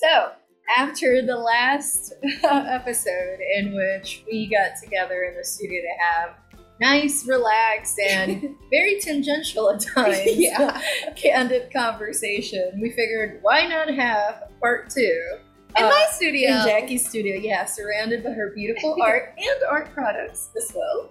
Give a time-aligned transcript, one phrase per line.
[0.00, 0.30] So,
[0.76, 2.12] after the last
[2.44, 6.36] episode in which we got together in the studio to have
[6.80, 10.80] nice, relaxed, and very tangential at times, Yeah.
[11.16, 15.20] candid conversation, we figured why not have part two
[15.76, 16.50] In uh, my studio.
[16.50, 17.36] in Jackie's studio?
[17.36, 21.10] Yeah, surrounded by her beautiful art and art products as well.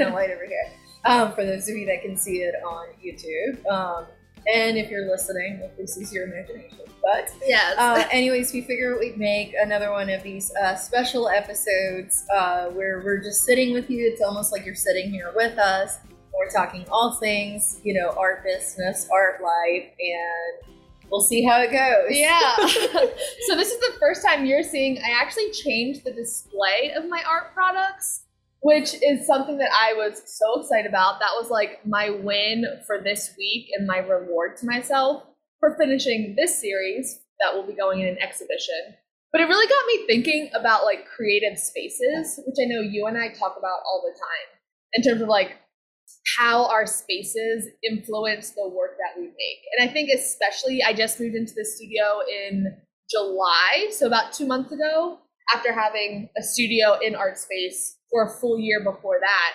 [0.00, 0.70] A light over here.
[1.04, 3.66] Um, for those of you that can see it on YouTube.
[3.66, 4.06] Um,
[4.52, 6.78] and if you're listening, if this is your imagination.
[7.02, 7.74] But yes.
[7.78, 13.02] uh, anyways, we figure we'd make another one of these uh, special episodes uh, where
[13.04, 14.06] we're just sitting with you.
[14.06, 15.98] It's almost like you're sitting here with us.
[16.38, 20.74] We're talking all things, you know, art business, art life, and
[21.10, 22.16] we'll see how it goes.
[22.16, 22.56] yeah.
[23.46, 27.22] so this is the first time you're seeing I actually changed the display of my
[27.28, 28.22] art products,
[28.62, 31.18] which is something that I was so excited about.
[31.20, 35.24] That was like my win for this week and my reward to myself
[35.60, 38.94] for finishing this series that will be going in an exhibition.
[39.32, 43.18] But it really got me thinking about like creative spaces, which I know you and
[43.18, 44.58] I talk about all the time
[44.94, 45.56] in terms of like
[46.38, 49.62] how our spaces influence the work that we make.
[49.76, 52.76] And I think especially I just moved into the studio in
[53.10, 55.18] July, so about 2 months ago,
[55.54, 59.52] after having a studio in art space for a full year before that,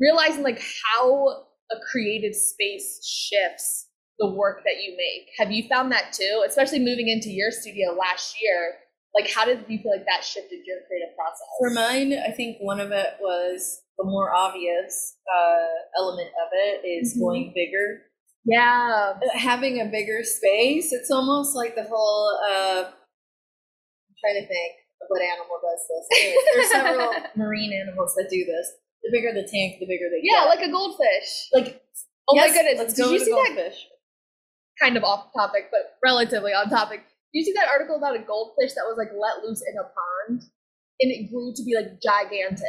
[0.00, 0.62] realizing like
[0.94, 3.86] how a creative space shifts
[4.18, 5.28] the work that you make.
[5.38, 6.44] Have you found that too?
[6.46, 8.74] Especially moving into your studio last year,
[9.14, 11.48] like how did you feel like that shifted your creative process?
[11.58, 15.66] For mine, I think one of it was the more obvious uh,
[15.98, 17.20] element of it is Mhm.
[17.20, 18.02] going bigger.
[18.46, 19.18] yeah.
[19.34, 22.38] Having a bigger space, it's almost like the whole.
[22.50, 24.72] Uh, I'm trying to think
[25.08, 26.04] what animal does this.
[26.20, 28.72] Anyways, There's several marine animals that do this.
[29.02, 30.42] The bigger the tank, the bigger they Yeah, get.
[30.42, 31.48] Yeah, like a goldfish.
[31.52, 31.82] like
[32.28, 32.78] Oh yes, my goodness.
[32.78, 33.86] Let's Did go you see that goldfish.
[34.80, 37.00] kind of off topic, but relatively on topic.
[37.32, 39.84] Did you see that article about a goldfish that was like let loose in a
[39.84, 40.42] pond
[41.00, 42.62] and it grew to be like gigantic,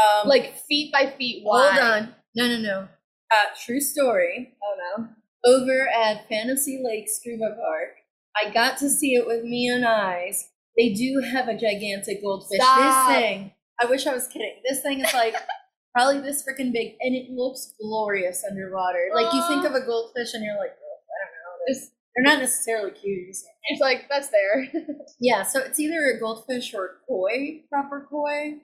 [0.00, 1.72] Um, like feet by feet wide?
[1.78, 2.88] hold on, no, no, no.
[3.30, 4.54] Uh, true story.
[4.62, 5.08] Oh no.
[5.44, 7.96] over at Fantasy Lake Scuba Park.
[8.36, 10.48] I got to see it with me and eyes.
[10.76, 12.58] They do have a gigantic goldfish.
[12.60, 13.08] Stop.
[13.08, 14.54] This thing, I wish I was kidding.
[14.68, 15.34] This thing is like
[15.94, 19.10] probably this freaking big, and it looks glorious underwater.
[19.14, 21.86] Like you think of a goldfish, and you're like, oh, I don't know.
[22.16, 23.18] They're, not necessarily cute.
[23.18, 24.68] You're just like, It's like that's there.
[25.20, 28.54] yeah, so it's either a goldfish or a koi, proper koi.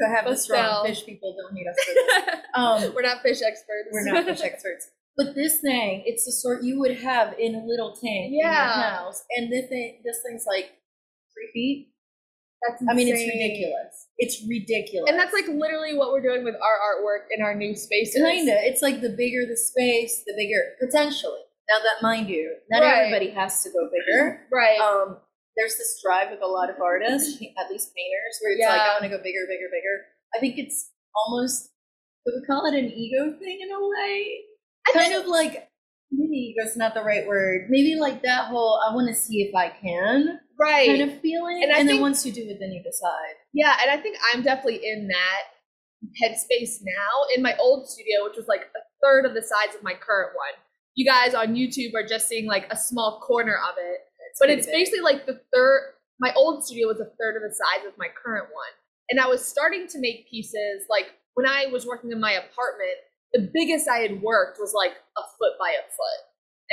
[0.00, 0.36] Could have But wrong.
[0.38, 0.84] still.
[0.86, 2.36] Fish people don't need us for this.
[2.54, 3.88] Um, We're not fish experts.
[3.92, 4.90] we're not fish experts.
[5.16, 8.48] But this thing, it's the sort you would have in a little tank in your
[8.48, 8.90] Yeah.
[8.96, 9.22] house.
[9.36, 10.70] And this thing, this thing's like
[11.34, 11.86] three feet.
[12.68, 14.08] That's I mean, it's ridiculous.
[14.18, 15.08] It's ridiculous.
[15.08, 18.20] And that's like literally what we're doing with our artwork in our new spaces.
[18.20, 18.52] kinda.
[18.68, 21.40] It's like the bigger the space, the bigger potentially.
[21.70, 23.06] Now that, mind you, not Right.
[23.06, 24.46] everybody has to go bigger.
[24.52, 24.78] Right.
[24.78, 25.18] Um,
[25.56, 28.92] there's this drive with a lot of artists, at least painters, where it's like I
[28.92, 29.96] want to go bigger, bigger, bigger.
[30.34, 31.70] I think it's almost
[32.26, 34.40] would we call it an ego thing in a way?
[34.88, 35.68] I kind of like
[36.12, 37.68] maybe ego's not the right word.
[37.70, 40.86] Maybe like that whole I want to see if I can right.
[40.86, 41.62] kind of feeling.
[41.62, 43.34] And And, I then think- once you do it, then you decide.
[43.52, 45.42] Yeah, and I think I'm definitely in that
[46.22, 47.12] headspace now.
[47.36, 50.32] In my old studio, which was like a third of the size of my current
[50.36, 50.54] one.
[50.94, 54.00] You guys on YouTube are just seeing like a small corner of it.
[54.38, 54.74] but it's big.
[54.74, 58.08] basically like the third my old studio was a third of the size of my
[58.22, 58.72] current one.
[59.08, 62.96] And I was starting to make pieces like when I was working in my apartment,
[63.32, 66.20] the biggest I had worked was like a foot by a foot.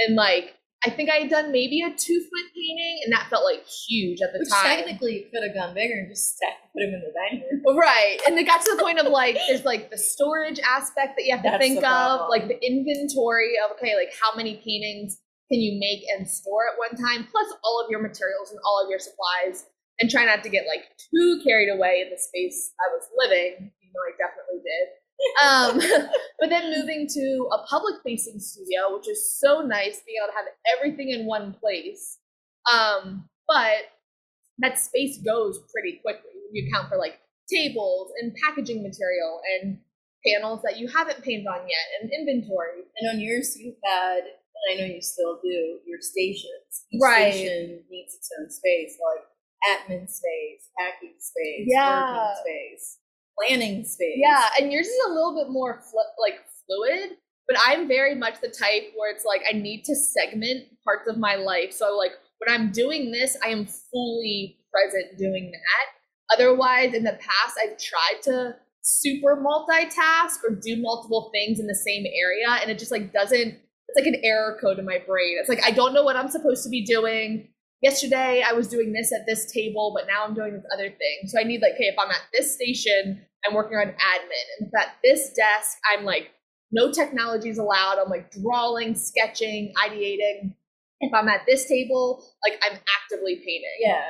[0.05, 0.55] And like
[0.85, 4.21] I think I had done maybe a two foot painting and that felt like huge
[4.21, 4.77] at the Which time.
[4.77, 6.38] technically you could have gone bigger and just
[6.71, 7.77] put them in the dining room.
[7.77, 8.19] Right.
[8.27, 11.33] And it got to the point of like, there's like the storage aspect that you
[11.33, 15.19] have to That's think of, like the inventory of, okay, like how many paintings
[15.51, 18.83] can you make and store at one time, plus all of your materials and all
[18.83, 19.65] of your supplies,
[19.99, 23.71] and try not to get like too carried away in the space I was living,
[23.81, 24.88] You know, I definitely did.
[25.44, 25.80] Um,
[26.39, 30.38] but then moving to a public facing studio, which is so nice, being able to
[30.38, 30.45] have
[30.77, 32.19] everything in one place.
[32.71, 33.91] Um, but
[34.59, 37.19] that space goes pretty quickly when you account for like
[37.51, 39.80] tables and packaging material and
[40.25, 42.83] panels that you haven't painted on yet and inventory.
[43.00, 46.86] And on yours, you had, and I know you still do, your stations.
[46.91, 47.33] Each Right.
[47.33, 49.25] station needs its own space, like
[49.69, 52.01] admin space, packing space, Yeah.
[52.01, 52.97] working space,
[53.38, 54.18] planning space.
[54.18, 57.18] Yeah, and yours is a little bit more fl- like fluid,
[57.48, 61.18] but I'm very much the type where it's like I need to segment parts of
[61.18, 61.72] my life.
[61.72, 66.36] So like when I'm doing this, I am fully present doing that.
[66.36, 71.75] Otherwise, in the past, I've tried to super multitask or do multiple things in the
[71.75, 73.60] same area, and it just like doesn't.
[73.89, 75.38] It's like an error code in my brain.
[75.39, 77.50] It's like I don't know what I'm supposed to be doing.
[77.81, 81.27] Yesterday I was doing this at this table, but now I'm doing this other thing.
[81.27, 84.68] So I need like, okay, if I'm at this station, I'm working on admin, and
[84.68, 86.31] if at this desk, I'm like,
[86.71, 87.97] no technology is allowed.
[88.03, 90.53] I'm like drawing, sketching, ideating.
[91.00, 93.77] If I'm at this table, like I'm actively painting.
[93.79, 94.03] Yeah.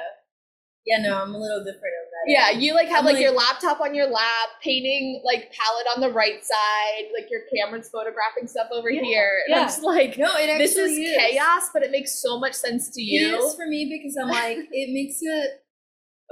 [0.85, 1.96] Yeah, no, I'm a little different.
[2.27, 6.01] Yeah, you like have like, like- your laptop on your lap, painting like palette on
[6.01, 9.39] the right side, like your camera's photographing stuff over Yeah, here.
[9.47, 12.89] And I'm just like, No, it this is, chaos, but it makes so much sense
[12.95, 13.27] to you.
[13.35, 15.63] It is for me because I'm like, it makes it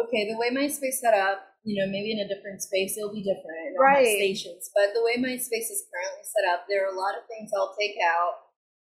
[0.04, 0.28] okay.
[0.32, 3.24] The way my space set up, you know, maybe in a different space it'll be
[3.24, 4.18] different, and I'll have Right.
[4.18, 7.24] Stations, but the way my space is currently set up, there are a lot of
[7.28, 8.45] things I'll take out.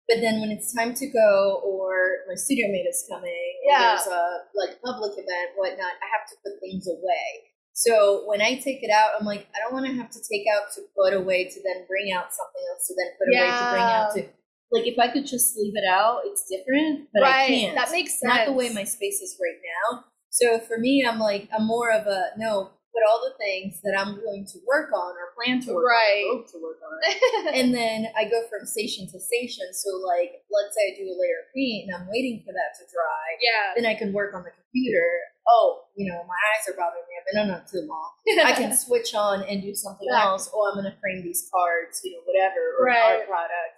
[0.09, 3.29] But then when it's time to go, or my studio mate is coming,
[3.65, 3.95] or Yeah.
[3.95, 4.23] there's a
[4.55, 7.53] like public event, whatnot, I have to put things away.
[7.73, 10.43] So when I take it out, I'm like, I don't want to have to take
[10.53, 13.69] out to put away to then bring out something else to then put away to
[13.71, 14.21] bring out Yeah.
[14.23, 14.29] to
[14.71, 17.47] like if I could just leave it out, it's different, but I right.
[17.47, 17.75] can't.
[17.75, 18.29] That makes sense.
[18.33, 20.05] not the way my space is right now.
[20.29, 22.71] So for me, I'm like I'm more of a no.
[22.89, 26.25] Put all the things that I'm going to work on or plan to work Right.
[26.25, 26.97] on, hope to work on,
[27.53, 29.69] and then I go from station to station.
[29.77, 32.73] So like, let's say I do a layer of paint and I'm waiting for that
[32.81, 33.77] to dry, yeah.
[33.77, 35.05] then I can work on the computer.
[35.47, 37.13] Oh, you know, my eyes are bothering me.
[37.17, 38.09] I've been on it too long.
[38.45, 40.49] I can switch on and do something else.
[40.53, 43.21] Oh, I'm going to frame these cards, you know, whatever, or Right.
[43.21, 43.73] art product,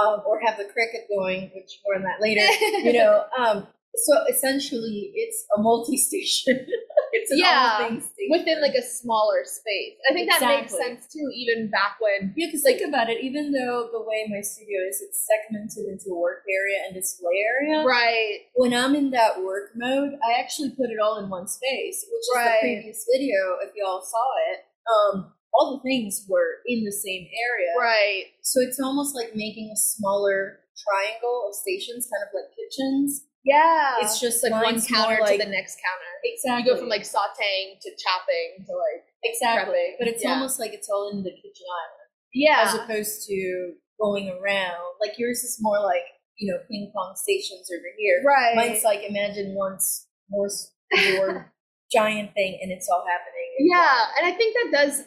[0.00, 2.44] um, or have the Cricut going, which more on that later.
[2.84, 3.66] you know, um,
[3.96, 6.66] so essentially, it's a multi-station.
[7.12, 8.02] it's an Yeah, station.
[8.30, 9.94] within like a smaller space.
[10.10, 13.22] I think that makes sense too, even back when Yeah, because think about it.
[13.22, 17.38] Even though the way my studio is, it's segmented into a work area and display
[17.46, 17.84] area.
[17.86, 18.40] Right.
[18.54, 22.18] When I'm in that work mode, I actually put it all in one space, which
[22.20, 22.58] is Right.
[22.62, 23.58] the previous video.
[23.62, 24.58] If y'all saw it,
[24.90, 27.72] um, all the things were in the same area.
[27.78, 28.24] Right.
[28.42, 33.26] So it's almost like making a smaller triangle of stations, kind of like kitchens.
[33.44, 33.96] Yeah.
[34.00, 36.12] It's just like one counter like- to the next counter.
[36.24, 36.64] Exactly.
[36.64, 39.98] You go from like sauteing to chopping to like exactly, prepping.
[39.98, 40.32] but it's Yeah.
[40.32, 42.08] almost like it's all in the kitchen island.
[42.32, 42.64] yeah.
[42.66, 44.80] as opposed to going around.
[45.00, 46.02] Like yours is more like
[46.38, 48.22] you know ping pong stations over here.
[48.24, 48.56] right.
[48.56, 50.48] Mine's like imagine once more
[50.96, 51.52] your
[51.92, 53.48] giant thing and it's all happening.
[53.58, 55.00] in yeah, and I think that does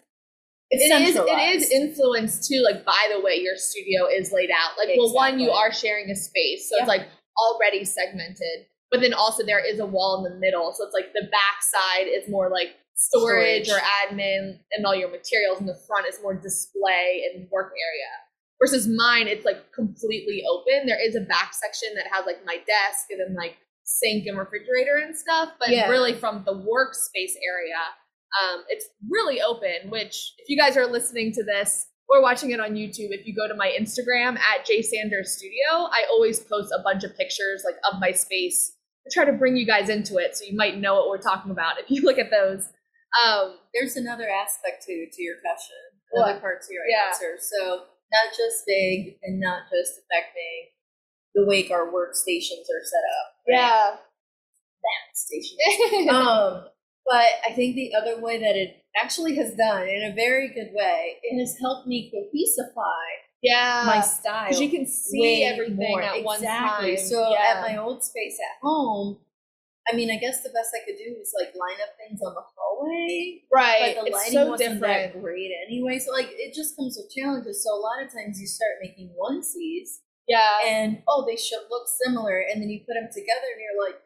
[0.70, 4.78] It's it is it influenced too like by the way your studio is laid out
[4.78, 6.82] like well one you are sharing a space so Yep.
[6.84, 7.08] it's like
[7.38, 11.12] already segmented but then also there is a wall in the middle so it's like
[11.14, 13.82] the back side is more like storage, Storage.
[13.82, 18.12] or admin and all your materials and the front is more display and work area
[18.60, 22.56] versus mine it's like completely open there is a back section that has like my
[22.56, 25.90] desk and then like sink and refrigerator and stuff but Yeah.
[25.90, 27.78] really from the workspace area
[28.42, 32.60] um, it's really open, which if you guys are listening to this or watching it
[32.60, 36.72] on YouTube, if you go to my Instagram at J Sanders Studio, I always post
[36.78, 38.74] a bunch of pictures like of my space
[39.06, 41.52] to try to bring you guys into it so you might know what we're talking
[41.52, 42.70] about if you look at those.
[43.26, 45.76] Um, There's another aspect to to your question.
[46.14, 46.42] Another What?
[46.42, 47.08] part to your Yeah.
[47.10, 47.36] answer.
[47.40, 50.72] So not just big and not just affecting
[51.36, 53.36] the way our workstations are set up.
[53.48, 53.96] yeah.
[54.84, 56.10] That station.
[56.10, 56.68] um,
[57.08, 60.72] but I think the other way that it actually has done in a very good
[60.74, 63.84] way, it has helped me cohesify yeah.
[63.86, 64.48] my style.
[64.48, 66.02] Because you can see everything more.
[66.02, 66.98] at one exactly.
[66.98, 67.06] time.
[67.06, 67.56] So yeah.
[67.56, 69.20] at my old space at home,
[69.90, 72.34] I mean, I guess the best I could do was like line up things on
[72.34, 73.96] the hallway, right.
[73.96, 75.14] but the it's lighting so wasn't different.
[75.14, 76.00] that great anyway.
[76.00, 77.64] So like, it just comes with challenges.
[77.64, 80.60] So a lot of times you start making onesies, Yeah.
[80.66, 84.02] and oh, they should look similar, and then you put them together, and you're like,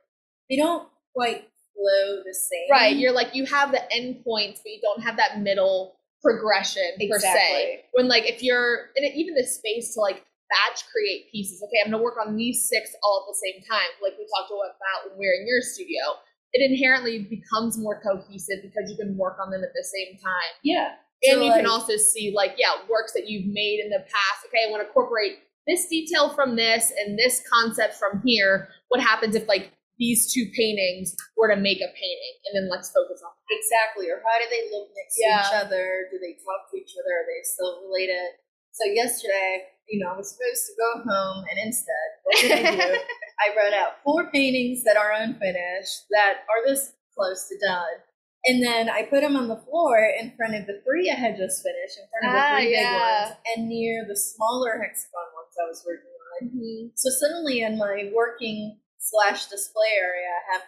[0.49, 1.49] they don't quite
[1.81, 2.69] flow the same.
[2.69, 2.95] Right.
[2.95, 7.17] You're like you have the end points, but you don't have that middle progression per
[7.19, 7.85] se.
[7.93, 11.63] When like if you're and even the space to like batch create pieces.
[11.63, 14.51] Okay, I'm gonna work on these six all at the same time, like we talked
[14.51, 16.19] about when we were in your studio.
[16.53, 20.51] It inherently becomes more cohesive because you can work on them at the same time.
[20.63, 20.99] yeah.
[21.23, 24.45] And So, you can also see like, yeah, works that you've made in the past.
[24.47, 28.69] Okay, I want to incorporate this detail from this and this concept from here.
[28.89, 32.35] What happens if like these two paintings were to make a painting?
[32.49, 34.09] And then let's focus on Exactly.
[34.09, 36.09] Or how do they look next to each other?
[36.09, 37.13] Do they talk to each other?
[37.13, 38.41] Are they still related?
[38.73, 42.71] So yesterday, you know, I was supposed to go home and instead, what did I
[42.71, 42.97] do?
[43.43, 47.99] I wrote out four paintings that are unfinished that are this close to done.
[48.45, 51.37] And then I put them on the floor in front of the three I had
[51.37, 52.89] just finished, in front of Ah, the three yeah.
[52.89, 56.91] big ones, and near the smaller hexagon ones I was working on.
[56.95, 58.79] So suddenly in my working
[59.11, 60.61] slash display area, I have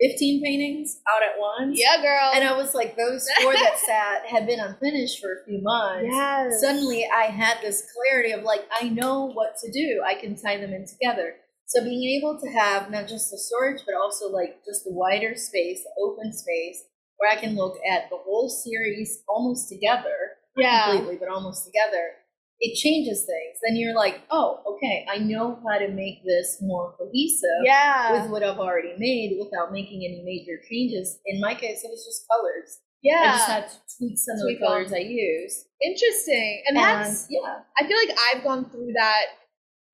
[0.00, 1.78] 15 paintings out at once.
[1.80, 2.30] Yeah, girl.
[2.34, 6.08] And I was like, those four that sat had been unfinished for a few months.
[6.10, 6.60] yes.
[6.60, 10.02] Suddenly I had this clarity of like, I know what to do.
[10.06, 11.36] I can tie them in together.
[11.64, 15.34] So being able to have not just the storage, but also like just the wider
[15.34, 16.84] space, the open space,
[17.16, 20.90] where I can look at the whole series almost together, Yeah.
[20.90, 22.10] completely, but almost together,
[22.60, 23.58] it changes things.
[23.66, 28.12] Then you're like, oh, okay, I know how to make this more cohesive Yeah.
[28.22, 31.18] with what I've already made without making any major changes.
[31.26, 32.80] In my case, it was just colors.
[33.02, 33.22] yeah.
[33.22, 35.66] I just had to tweak some Tweak of the colors I used.
[35.82, 36.62] Interesting.
[36.68, 39.24] And, And, that's yeah, I feel like I've gone through that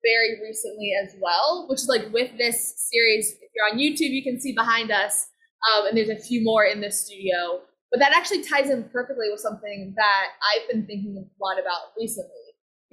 [0.03, 4.23] very recently as well, which is like with this series, if you're on YouTube, you
[4.23, 5.27] can see behind us,
[5.71, 7.61] um, and there's a few more in the studio.
[7.91, 11.93] But that actually ties in perfectly with something that I've been thinking a lot about
[11.97, 12.42] recently.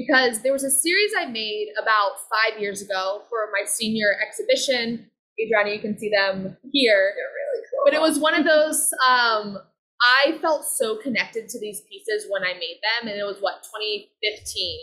[0.07, 5.11] Because there was a series I made about five years ago for my senior exhibition.
[5.39, 7.13] Adriana, you can see them here.
[7.17, 7.81] they're really cool.
[7.85, 8.91] But it was one of those.
[9.07, 9.59] Um,
[10.01, 13.63] I felt so connected to these pieces when I made them, and it was what
[13.63, 14.79] 2015.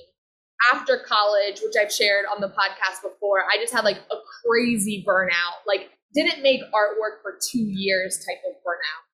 [0.73, 5.03] After college, which I've shared on the podcast before, I just had like a crazy
[5.07, 5.65] burnout.
[5.65, 9.07] Like, didn't make artwork for two years type of burnout.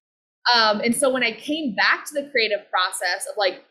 [0.55, 3.63] Um, and so when I came back to the creative process of like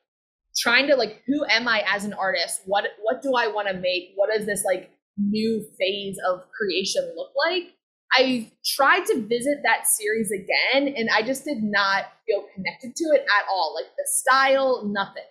[0.58, 2.62] trying to like, who am I as an artist?
[2.66, 4.12] What what do I want to make?
[4.16, 7.74] What does this like new phase of creation look like?
[8.14, 13.04] I tried to visit that series again and I just did not feel connected to
[13.14, 13.74] it at all.
[13.74, 15.22] Like the style, nothing.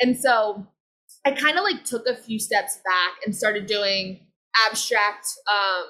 [0.00, 0.66] And so
[1.26, 4.26] I kind of like took a few steps back and started doing
[4.66, 5.84] abstract um,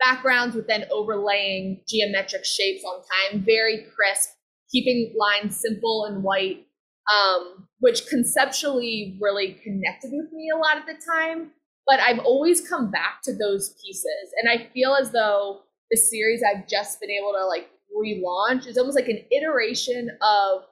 [0.00, 4.30] backgrounds with then overlaying geometric shapes on time, very crisp,
[4.70, 6.66] keeping lines simple and white,
[7.12, 11.52] um, which conceptually really connected with me a lot at the time.
[11.86, 14.32] But I've always come back to those pieces.
[14.40, 18.76] And I feel as though the series I've just been able to like relaunch is
[18.76, 20.62] almost like an iteration of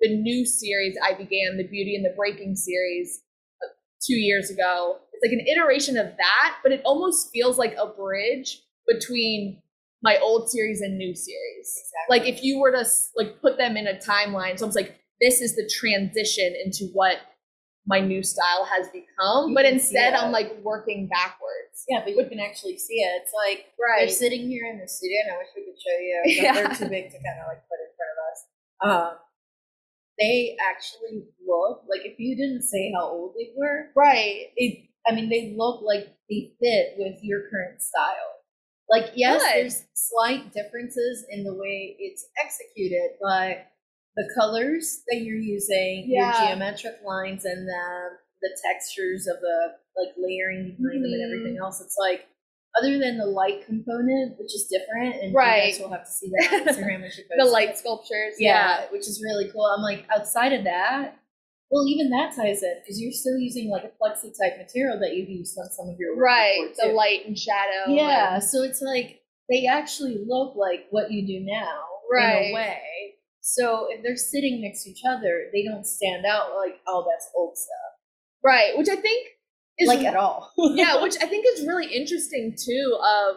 [0.00, 3.22] the new series I began, the Beauty and the Breaking series,
[3.64, 3.68] uh,
[4.06, 4.98] two years ago.
[5.12, 9.62] It's like an iteration of that, but it almost feels like a bridge between
[10.02, 11.74] my old series and new series.
[12.08, 12.18] Exactly.
[12.18, 12.84] Like if you were to
[13.16, 17.16] like put them in a timeline, it's almost like this is the transition into what
[17.86, 19.50] my new style has become.
[19.50, 20.14] You but instead.
[20.14, 21.84] I'm like working backwards.
[21.88, 23.22] yeah, but you can actually see it.
[23.22, 24.00] It's like Right.
[24.00, 26.52] they're sitting here in the studio, and I wish we could show you, but Yeah.
[26.54, 28.38] they're too big to kind of like put in front of us.
[29.14, 29.18] Um,
[30.18, 34.50] they actually look like if you didn't say how old they were, Right.
[34.56, 34.88] it.
[35.08, 38.32] I mean, they look like they fit with your current style.
[38.88, 39.52] Like, yes, Good.
[39.62, 43.66] there's slight differences in the way it's executed, but
[44.16, 46.38] the colors that you're using, Yeah.
[46.38, 51.54] your geometric lines, and the the textures of the like layering behind them and everything
[51.54, 51.62] mm-hmm.
[51.62, 52.26] else, it's like
[52.78, 55.72] other than the light component, which is different, and you Right.
[55.72, 58.34] guys will have to see that on Instagram when she posts The light sculptures.
[58.38, 59.64] Yeah, which is really cool.
[59.64, 61.16] I'm like, outside of that,
[61.70, 65.14] well, even that ties in because you're still using like a plexi type material that
[65.16, 66.74] you've used on some of your work Right.
[66.78, 67.88] The light and shadow.
[67.88, 71.80] Yeah, and- so it's like they actually look like what you do now
[72.12, 72.50] in Right.
[72.50, 72.82] a way.
[73.48, 77.30] So if they're sitting next to each other, they don't stand out like, oh, that's
[77.36, 77.94] old stuff,
[78.42, 78.76] right.
[78.76, 79.28] Which I think
[79.78, 80.52] is like at all.
[80.74, 83.36] yeah, which I think is really interesting too of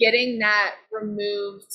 [0.00, 1.70] getting that removed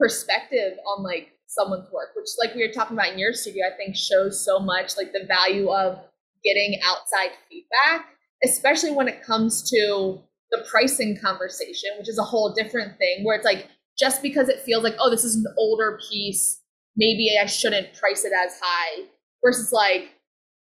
[0.00, 3.76] perspective on like someone's work, which like we were talking about in your studio, I
[3.76, 6.00] think shows so much like the value of
[6.42, 8.06] getting outside feedback,
[8.44, 13.36] especially when it comes to the pricing conversation, which is a whole different thing where
[13.36, 16.60] it's like just because it feels like, oh, this is an older piece,
[16.96, 19.04] maybe I shouldn't price it as high.
[19.44, 20.10] Versus like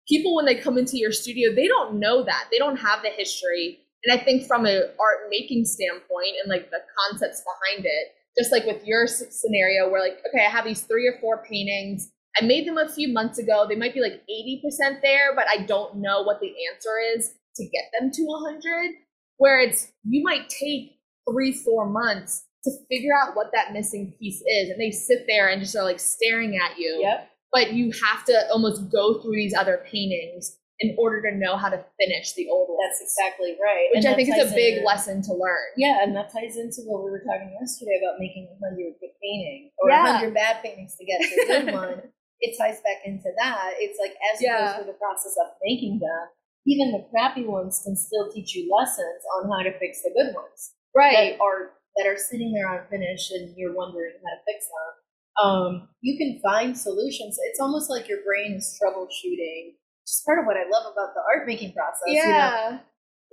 [0.08, 2.46] people when they come into your studio, they don't know that.
[2.52, 3.80] They don't have the history.
[4.04, 8.08] And I think from an art making standpoint and like the concepts behind it,
[8.38, 12.12] just like with your scenario where like, okay, I have these three or four paintings.
[12.40, 13.66] I made them a few months ago.
[13.68, 17.64] They might be like 80% there, but I don't know what the answer is to
[17.64, 18.92] get them to 100.
[19.38, 24.42] Where it's, you might take three, four months to figure out what that missing piece
[24.46, 24.70] is.
[24.70, 27.30] And they sit there and just are like staring at you yep.
[27.54, 31.70] but you have to almost go through these other paintings in order to know how
[31.70, 32.78] to finish the old one.
[32.86, 33.88] That's exactly right.
[33.96, 35.66] which And I think is a big into- lesson to learn.
[35.76, 39.10] Yeah, and that ties into what we were talking yesterday about making a hundred good
[39.18, 40.06] painting or a Yeah.
[40.18, 42.02] hundred bad paintings to get to a good one.
[42.42, 43.74] It ties back into that.
[43.82, 44.78] It's like as you Yeah.
[44.78, 46.24] go through the process of making them,
[46.68, 50.36] even the crappy ones can still teach you lessons on how to fix the good
[50.36, 51.34] ones Right.
[51.34, 54.90] that are that are sitting there unfinished and you're wondering how to fix them.
[55.38, 57.38] Um, you can find solutions.
[57.50, 59.74] It's almost like your brain is troubleshooting.
[60.06, 62.08] Just part of what I love about the art making process.
[62.08, 62.30] you know?
[62.30, 62.80] Yeah.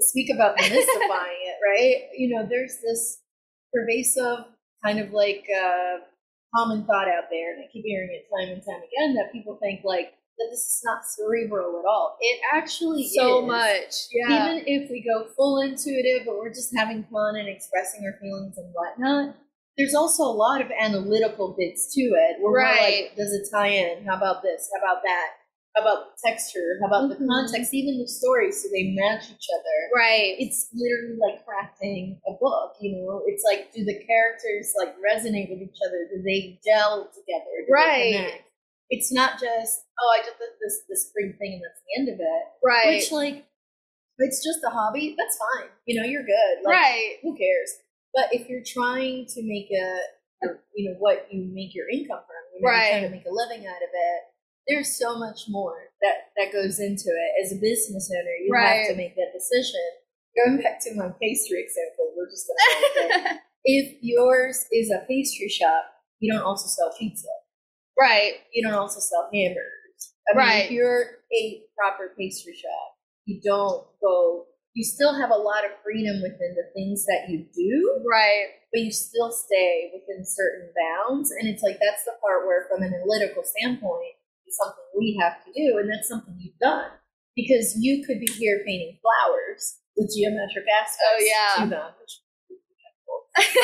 [0.00, 2.08] speak about mystifying it, right?
[2.16, 3.20] You know, there's this
[3.72, 4.44] pervasive
[4.84, 6.04] kind of like uh,
[6.54, 9.58] common thought out there, and I keep hearing it time and time again that people
[9.62, 12.16] think like that this is not cerebral at all.
[12.20, 13.46] It actually so is.
[13.46, 13.94] much.
[14.12, 14.52] Yeah.
[14.54, 18.56] Even if we go full intuitive, but we're just having fun and expressing our feelings
[18.58, 19.36] and whatnot,
[19.76, 22.36] there's also a lot of analytical bits to it.
[22.40, 23.04] Where Right.
[23.10, 24.04] like, does it tie in?
[24.04, 24.70] How about this?
[24.74, 25.30] How about that?
[25.74, 26.78] How about the texture?
[26.80, 27.18] How about Mhm.
[27.18, 27.74] the context?
[27.74, 29.90] Even the story, so they match each other.
[29.96, 30.36] right.
[30.38, 32.76] It's literally like crafting a book.
[32.80, 36.08] You know, it's like, do the characters like resonate with each other?
[36.14, 37.50] Do they gel together?
[37.58, 38.44] Do they Right.
[38.90, 42.20] It's not just oh, I did this this spring thing and that's the end of
[42.20, 42.42] it.
[42.64, 42.94] right.
[43.00, 43.46] Which like,
[44.18, 45.14] it's just a hobby.
[45.18, 45.70] That's fine.
[45.86, 46.64] You know, you're good.
[46.64, 47.14] Like, right.
[47.22, 47.70] Who cares?
[48.14, 52.22] But if you're trying to make a, a- you know, what you make your income
[52.22, 52.82] from, you know, Right.
[52.82, 54.20] you're trying to make a living out of it.
[54.68, 57.30] There's so much more that that goes into it.
[57.44, 59.80] As a business owner, you have to make that decision.
[60.36, 63.40] Going back to my pastry example, we're just gonna.
[63.64, 65.84] if yours is a pastry shop,
[66.20, 67.28] you don't also sell pizza.
[67.98, 68.34] Right.
[68.52, 70.14] You don't also sell hamburgers.
[70.28, 70.64] I mean, Right.
[70.66, 72.96] if you're a proper pastry shop,
[73.26, 74.46] you don't go.
[74.74, 78.46] You still have a lot of freedom within the things that you do, Right.
[78.72, 81.30] but you still stay within certain bounds.
[81.30, 84.14] And it's like that's the part where, from an analytical standpoint,
[84.46, 86.90] it's something we have to do, and that's something you've done
[87.36, 91.64] because you could be here painting flowers with geometric aspects Oh, yeah.
[91.64, 92.18] to them, which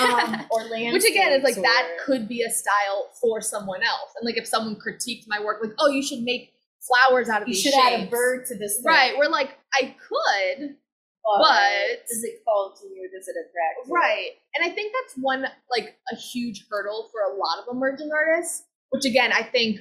[0.00, 4.11] um, or Which again is like landscapes that could be a style for someone else.
[4.19, 7.49] And like if someone critiqued my work, like, oh, you should make flowers out of
[7.49, 9.15] You should add a bird to this, thing, Right.
[9.17, 10.77] We're like, I could,
[11.25, 13.09] but, but- does it call to you?
[13.12, 13.89] Does it attract?
[13.89, 14.31] Right.
[14.57, 18.65] And I think that's one like a huge hurdle for a lot of emerging artists,
[18.91, 19.81] which again, I think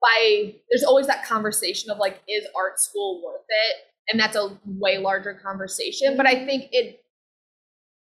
[0.00, 3.76] by there's always that conversation of like is art school worth it?
[4.10, 7.02] And that's a way larger conversation, but I think it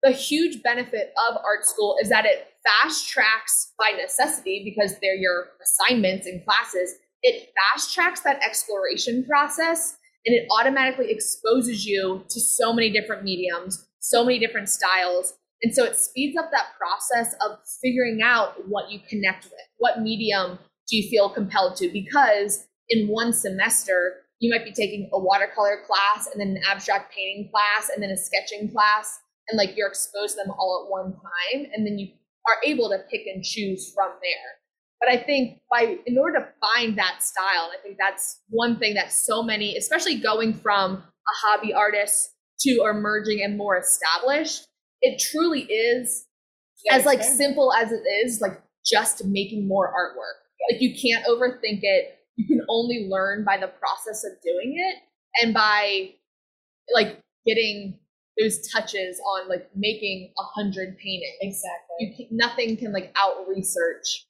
[0.03, 5.15] the huge benefit of art school is that it fast tracks by necessity because they're
[5.15, 6.93] your assignments and classes.
[7.21, 13.23] It fast tracks that exploration process and it automatically exposes you to so many different
[13.23, 15.33] mediums, so many different styles.
[15.61, 19.53] And so it speeds up that process of figuring out what you connect with.
[19.77, 21.89] What medium do you feel compelled to?
[21.89, 27.13] Because in one semester, you might be taking a watercolor class and then an abstract
[27.13, 29.19] painting class and then a sketching class.
[29.49, 31.65] And like you're exposed to them all at one time.
[31.73, 32.09] And then you
[32.47, 34.59] are able to pick and choose from there.
[34.99, 38.93] But I think by in order to find that style, I think that's one thing
[38.93, 42.29] that so many, especially going from a hobby artist
[42.61, 44.67] to emerging and more established,
[45.01, 46.25] it truly is
[46.85, 47.35] Yeah, as like fair.
[47.35, 50.39] simple as it is, like just making more artwork.
[50.71, 52.19] Like you can't overthink it.
[52.37, 56.11] You can only learn by the process of doing it and by
[56.93, 57.99] like getting
[58.39, 61.37] those touches on like making a hundred paintings.
[61.41, 61.95] exactly.
[61.99, 64.25] You can, nothing can like out research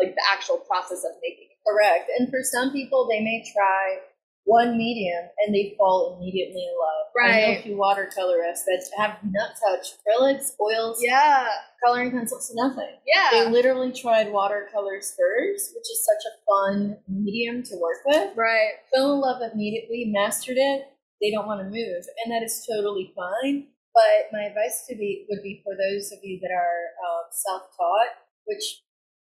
[0.00, 1.58] like the actual process of making it.
[1.66, 2.10] Correct.
[2.18, 3.98] And for some people, they may try
[4.46, 7.06] one medium and they fall immediately in love.
[7.16, 7.62] I know a Right.
[7.62, 11.46] few watercolorists that have not touched acrylics, oils, Yeah.
[11.82, 12.90] coloring pencils, nothing.
[13.06, 13.28] Yeah.
[13.30, 18.36] They literally tried watercolors first, which is such a fun medium to work with.
[18.36, 18.72] Right.
[18.92, 20.88] Fell in love immediately, mastered it.
[21.24, 23.68] They don't want to move, and that is totally fine.
[23.96, 28.12] But my advice to be would be for those of you that are um, self-taught,
[28.44, 28.82] which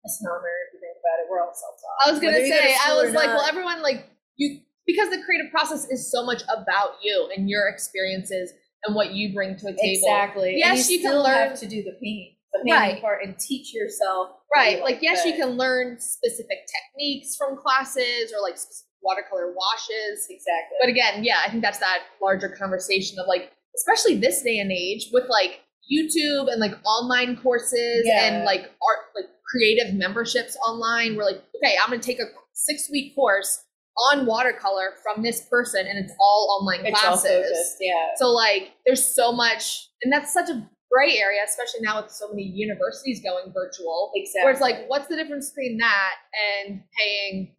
[0.04, 1.96] misnomer if you think about it, we're all self-taught.
[2.04, 3.36] I was gonna Whether you go to say, I was like, not.
[3.38, 7.68] well, everyone like you because the creative process is so much about you and your
[7.68, 8.52] experiences
[8.84, 9.80] and what you bring to a table.
[10.04, 10.54] Exactly.
[10.58, 12.34] Yes, you can learn- to do the paint,
[12.70, 13.00] Right.
[13.00, 14.36] part, and teach yourself.
[14.54, 14.78] Right.
[14.78, 20.26] you Like, yes, you can learn specific techniques from classes or like specific watercolor washes.
[20.28, 20.76] Exactly.
[20.80, 24.72] But again, yeah, I think that's that larger conversation of like, especially this day and
[24.72, 28.24] age with like YouTube and like online courses Yeah.
[28.24, 31.16] and like art, like creative memberships online.
[31.16, 33.62] We're like, okay, I'm going to take a six week course
[34.12, 37.76] on watercolor from this person and it's all online it's classes.
[37.80, 37.92] Yeah.
[38.16, 42.28] So like there's so much and that's such a gray area, especially now with so
[42.28, 44.12] many universities going virtual.
[44.14, 44.44] Exactly.
[44.44, 46.14] Where it's like, what's the difference between that
[46.66, 47.55] and paying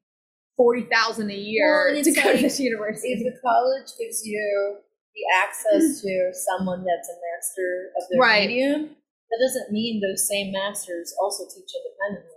[0.58, 3.14] forty thousand a year Well, to go like, to this university?
[3.14, 4.78] if the college gives you
[5.16, 8.50] the access to someone that's a master of their Right.
[8.50, 8.98] medium,
[9.30, 12.34] that doesn't mean those same masters also teach independently.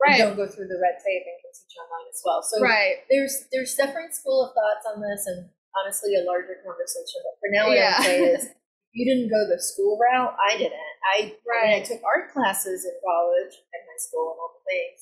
[0.00, 0.18] Right.
[0.18, 2.42] Don't go through the red tape and can teach online as well.
[2.42, 3.04] So right.
[3.08, 5.48] there's there's different school of thoughts on this, and
[5.80, 7.20] honestly, a larger conversation.
[7.24, 7.94] But for now, what Yeah.
[7.96, 8.42] I would say is,
[8.92, 10.36] you didn't go the school route.
[10.36, 10.76] I didn't.
[11.14, 14.64] I I, mean, I took art classes in college and high school and all the
[14.68, 14.98] things.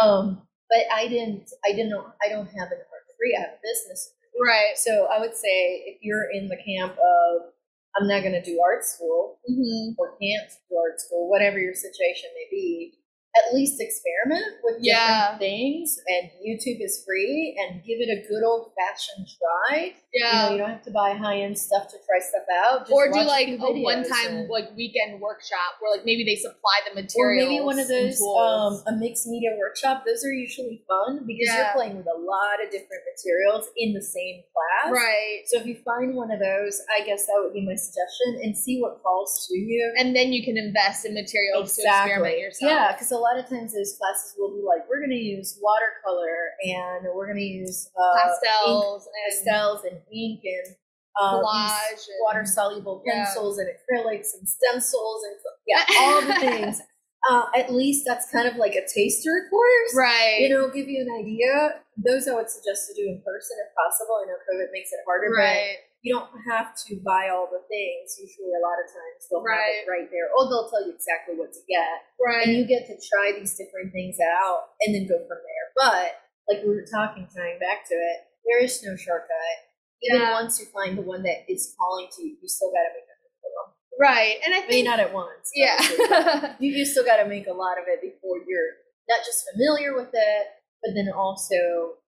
[0.00, 0.24] Um,
[0.70, 1.50] but I didn't.
[1.66, 1.92] I didn't.
[2.22, 3.36] I don't have an art degree.
[3.36, 4.12] I have a business.
[4.22, 4.48] degree.
[4.48, 4.78] Right.
[4.78, 7.52] So I would say if you're in the camp of
[7.98, 9.98] I'm not going to do art school Mm-hmm.
[9.98, 12.94] or can't do art school, whatever your situation may be,
[13.36, 15.38] at least experiment with different Yeah.
[15.38, 15.98] things.
[16.08, 19.94] And YouTube is free, and give it a good old fashioned try.
[20.12, 20.50] You know, Yeah.
[20.50, 22.80] you don't have to buy high end stuff to try stuff out.
[22.80, 26.34] Just or do like a one time and- like weekend workshop where like maybe they
[26.36, 27.48] supply the or materials.
[27.48, 30.02] maybe one of those um, a mixed media workshop.
[30.04, 31.56] Those are usually fun because Yeah.
[31.70, 34.90] you're playing with a lot of different materials in the same class.
[34.92, 35.42] right.
[35.46, 38.56] So if you find one of those, I guess that would be my suggestion, and
[38.56, 39.94] see what falls to you.
[39.98, 42.70] And then you can invest in materials to experiment yourself.
[42.72, 45.58] Yeah, because a lot of times those classes will be like, we're going to use
[45.62, 49.14] watercolor and we're going to use uh, ink, pastels and
[49.46, 50.76] pastels and ink and
[51.20, 53.24] uh, collage water soluble Yeah.
[53.24, 56.80] pencils and acrylics and stencils and yeah, all the things.
[57.28, 59.92] Uh, at least that's kind of like a taster course.
[59.94, 60.38] right.
[60.40, 61.82] You know, give you an idea.
[62.00, 64.16] Those I would suggest to do in person if possible.
[64.24, 65.76] I know COVID makes it harder, but right.
[66.02, 68.16] You don't have to buy all the things.
[68.16, 71.36] Usually, a lot of times they'll have it right there, or they'll tell you exactly
[71.36, 72.48] what to get, Right.
[72.48, 75.66] and you get to try these different things out and then go from there.
[75.76, 76.08] But
[76.48, 79.56] like we were talking, tying back to it, there is no shortcut.
[80.02, 80.32] Even Yeah.
[80.40, 83.04] once you find the one that is calling to you, you still got to make
[83.04, 83.68] a for them.
[84.00, 84.36] right.
[84.44, 85.52] And I think not at once.
[85.54, 86.56] yeah.
[86.58, 88.72] you, you still got to make a lot of it before you're
[89.08, 90.46] not just familiar with it,
[90.82, 91.99] but then also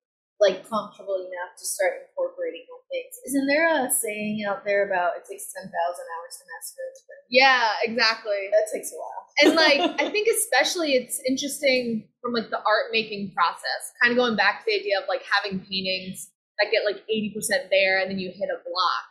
[0.42, 3.14] like comfortable enough to start incorporating more things.
[3.30, 6.92] Isn't there a saying out there about it takes ten thousand hours to master a
[6.98, 7.22] spring?
[7.30, 8.50] yeah, exactly.
[8.50, 9.22] That takes a while.
[9.40, 14.16] and like i think especially it's interesting from like the art making process kind of
[14.16, 18.10] going back to the idea of like having paintings that get like 80% there and
[18.10, 19.04] then you hit a block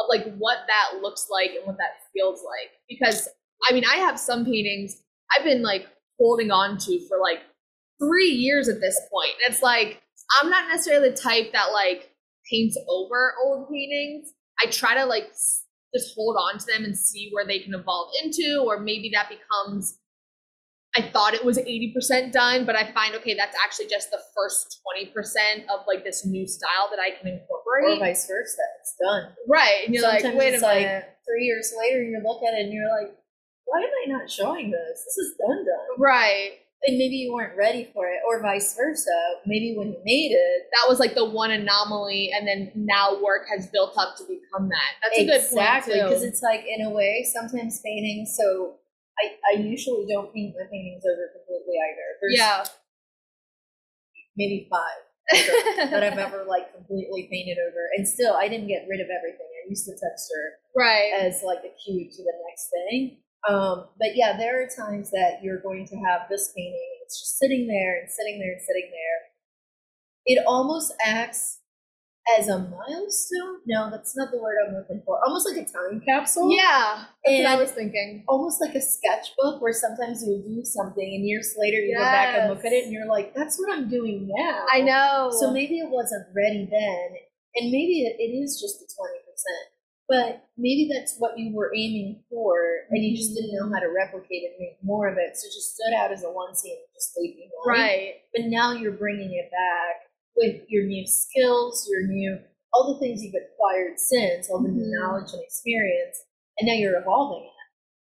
[0.00, 3.28] of like what that looks like and what that feels like because
[3.70, 4.96] i mean i have some paintings
[5.36, 5.86] i've been like
[6.18, 7.40] holding on to for like
[8.00, 10.02] three years at this point and it's like
[10.40, 12.10] i'm not necessarily the type that like
[12.50, 15.64] paints over old paintings i try to like s-
[15.94, 19.30] just hold on to them and see where they can evolve into, or maybe that
[19.30, 19.98] becomes.
[20.94, 24.80] I thought it was 80% done, but I find okay, that's actually just the first
[24.84, 27.96] 20% of like this new style that I can incorporate.
[27.96, 28.60] Or vice versa.
[28.82, 29.32] It's done.
[29.48, 29.84] right.
[29.86, 31.04] And you're Sometimes like, wait a it's like minute.
[31.26, 33.16] three years later, you look at it and you're like,
[33.64, 35.04] why am I not showing this?
[35.06, 35.96] This is done done.
[35.98, 36.50] right.
[36.84, 39.10] And maybe you weren't ready for it, or vice versa.
[39.46, 43.46] Maybe when you made it, That was like the one anomaly, and then now work
[43.50, 44.90] has built up to become that.
[45.02, 46.08] That's a good exactly point.
[46.08, 48.26] because it's like in a way sometimes painting.
[48.26, 48.76] So
[49.18, 52.08] I, I usually don't paint my paintings over completely either.
[52.22, 52.64] There's yeah.
[54.36, 55.02] maybe five
[55.90, 59.46] that I've ever like completely painted over, and still I didn't get rid of everything.
[59.50, 61.10] I used the texture right.
[61.12, 63.18] as like a cue to the next thing.
[63.48, 66.88] Um, but yeah, there are times that you're going to have this painting.
[67.04, 69.18] It's just sitting there and sitting there and sitting there.
[70.26, 71.60] It almost acts
[72.38, 73.60] as a milestone.
[73.66, 75.18] No, that's not the word I'm looking for.
[75.24, 76.54] Almost like a time capsule.
[76.54, 77.04] yeah.
[77.24, 78.24] That's and what I was thinking.
[78.28, 82.36] almost like a sketchbook where sometimes you'll do something and years later you go back
[82.36, 84.66] and look at it and you're like, that's what I'm doing now.
[84.70, 85.30] I know.
[85.40, 87.08] So maybe it wasn't ready then,
[87.56, 89.77] and maybe it, it is just the twenty percent.
[90.08, 92.56] But maybe that's what you were aiming for,
[92.90, 95.36] and you just didn't know how to replicate it and make more of it.
[95.36, 97.50] So it just stood out as a one scene and just stayed behind.
[97.66, 98.14] right.
[98.34, 102.38] But now you're bringing it back with your new skills, your new
[102.74, 105.00] all the things you've acquired since, all the new Mhm.
[105.00, 106.22] knowledge and experience,
[106.58, 107.52] and now you're evolving it.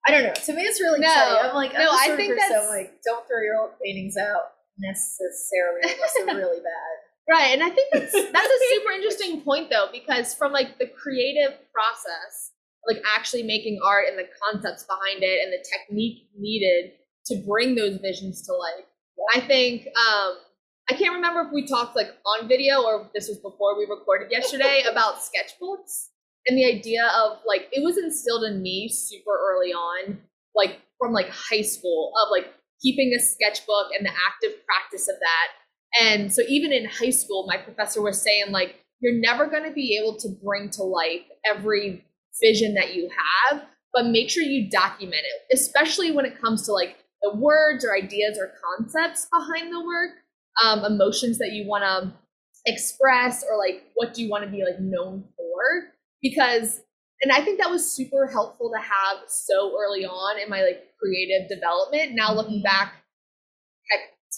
[0.06, 0.32] I don't know.
[0.32, 1.06] To me, it's really No.
[1.08, 1.48] exciting.
[1.50, 5.80] I'm like, I'm No, I think that's- like, don't throw your old paintings out necessarily
[5.84, 6.94] unless they're really bad.
[7.28, 10.86] Right, and I think that's that's a super interesting point though, because from like the
[10.86, 12.52] creative process,
[12.86, 16.92] like actually making art and the concepts behind it and the technique needed
[17.26, 18.84] to bring those visions to life.
[19.34, 20.36] I think um
[20.90, 24.30] I can't remember if we talked like on video or this was before we recorded
[24.30, 26.08] yesterday about sketchbooks
[26.46, 30.18] and the idea of like it was instilled in me super early on,
[30.54, 35.16] like from like high school of like keeping a sketchbook and the active practice of
[35.20, 35.63] that.
[36.00, 39.72] And so even in high school, my professor was saying like you're never going to
[39.72, 42.04] be able to bring to life every
[42.42, 43.08] vision that you
[43.50, 47.84] have, but make sure you document it, especially when it comes to like the words
[47.84, 50.10] or ideas or concepts behind the work,
[50.62, 52.12] um, emotions that you want to
[52.66, 55.92] express, or like what do you want to be like known for?
[56.22, 56.80] Because,
[57.22, 60.84] and I think that was super helpful to have so early on in my like
[61.00, 62.12] creative development.
[62.12, 62.64] Now looking Mhm.
[62.64, 63.03] back,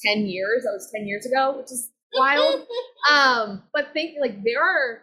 [0.04, 2.66] heck, ten years that was ten years ago, which is wild.
[3.10, 5.02] um, but think like there are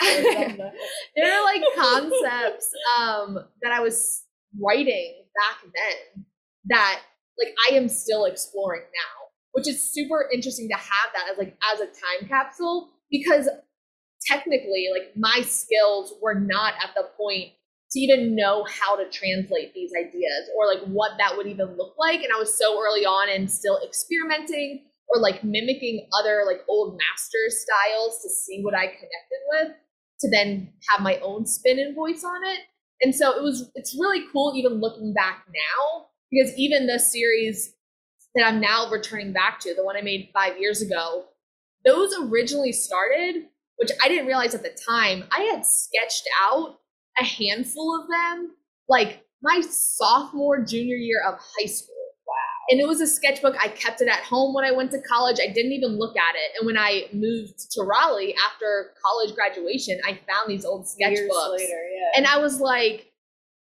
[1.16, 4.24] there are like concepts um that I was
[4.60, 6.24] writing back then
[6.66, 7.00] that
[7.38, 11.56] like I am still exploring now, which is super interesting to have that as like
[11.72, 13.48] as a time capsule because
[14.26, 17.52] technically like my skills were not at the point
[17.92, 21.94] to even know how to translate these ideas or like what that would even look
[21.98, 22.22] like.
[22.22, 26.98] And I was so early on and still experimenting or like mimicking other like old
[26.98, 29.68] master styles to see what I connected with
[30.20, 32.60] to then have my own spin and voice on it.
[33.02, 37.74] And so it was it's really cool even looking back now because even the series
[38.34, 41.26] that I'm now returning back to, the one I made 5 years ago,
[41.84, 43.46] those originally started
[43.76, 45.24] which I didn't realize at the time.
[45.30, 46.80] I had sketched out
[47.18, 48.52] a handful of them
[48.88, 51.94] like my sophomore junior year of high school
[52.26, 52.34] Wow.
[52.70, 53.54] and it was a sketchbook.
[53.62, 55.36] I kept it at home when I went to college.
[55.40, 56.58] I didn't even look at it.
[56.58, 61.10] And when I moved to Raleigh after college graduation, I found these old sketchbooks.
[61.12, 62.10] Years Later, yeah.
[62.16, 63.12] And I was like,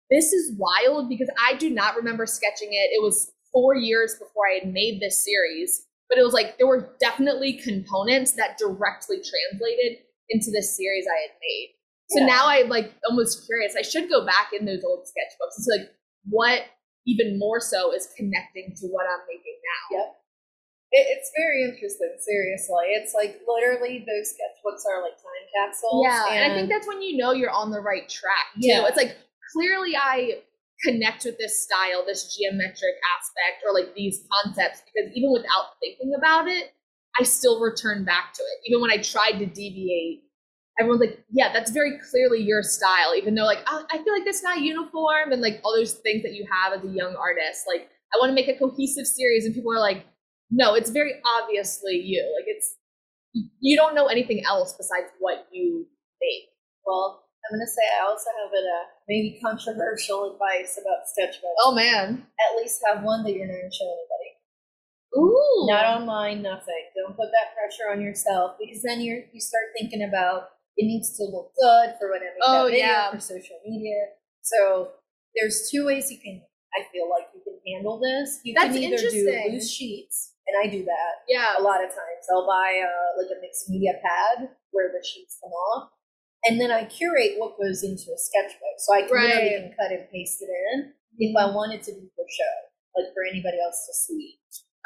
[0.10, 2.90] this is wild because I do not remember sketching it.
[2.92, 5.86] It was four years before I had made this series.
[6.10, 11.22] But it was like there were definitely components that directly translated into this series I
[11.22, 11.76] had made.
[12.10, 12.28] So yeah.
[12.28, 13.76] now I'm like almost curious.
[13.78, 15.92] I should go back in those old sketchbooks and see like
[16.30, 16.62] what
[17.06, 19.98] even more so is connecting to what I'm making now.
[19.98, 20.16] Yep.
[20.92, 22.96] It, it's very interesting, seriously.
[22.96, 26.06] It's like literally those sketchbooks are like time capsules.
[26.06, 28.68] Yeah, and, and I think that's when you know you're on the right track too.
[28.68, 28.88] Yeah.
[28.88, 29.18] It's like
[29.52, 30.44] clearly I
[30.84, 36.14] connect with this style, this geometric aspect, or like these concepts because even without thinking
[36.18, 36.72] about it,
[37.20, 38.70] I still return back to it.
[38.70, 40.24] Even when I tried to deviate,
[40.80, 44.26] everyone's like, yeah, that's very clearly your style, even though like I, I feel like
[44.26, 47.66] that's not uniform and like all those things that you have as a young artist.
[47.68, 50.06] Like I want to make a cohesive series, and people are like,
[50.52, 52.22] no, it's very obviously you.
[52.38, 52.76] Like it's
[53.60, 55.88] you don't know anything else besides what you
[56.22, 56.50] make.
[56.86, 61.58] Well, I'm gonna say I also have a uh, maybe controversial advice about sketchbooks.
[61.64, 62.26] Oh man!
[62.40, 64.38] At least have one that you're not gonna show anybody.
[65.18, 65.66] Ooh.
[65.68, 66.92] Not online, nothing.
[66.96, 71.18] Don't put that pressure on yourself because then you you start thinking about it needs
[71.18, 73.12] to look good for whatever oh, video yeah.
[73.12, 73.98] for social media.
[74.42, 74.92] So
[75.36, 76.42] there's two ways you can.
[76.78, 78.40] I feel like you can handle this.
[78.44, 81.26] You That's can either do loose sheets, and I do that.
[81.28, 85.06] Yeah, a lot of times I'll buy uh, like a mixed media pad where the
[85.06, 85.90] sheets come off,
[86.46, 89.28] and then I curate what goes into a sketchbook, so I can right.
[89.28, 92.56] literally can cut and paste it in if I want it to be for show,
[92.96, 94.38] like for anybody else to see.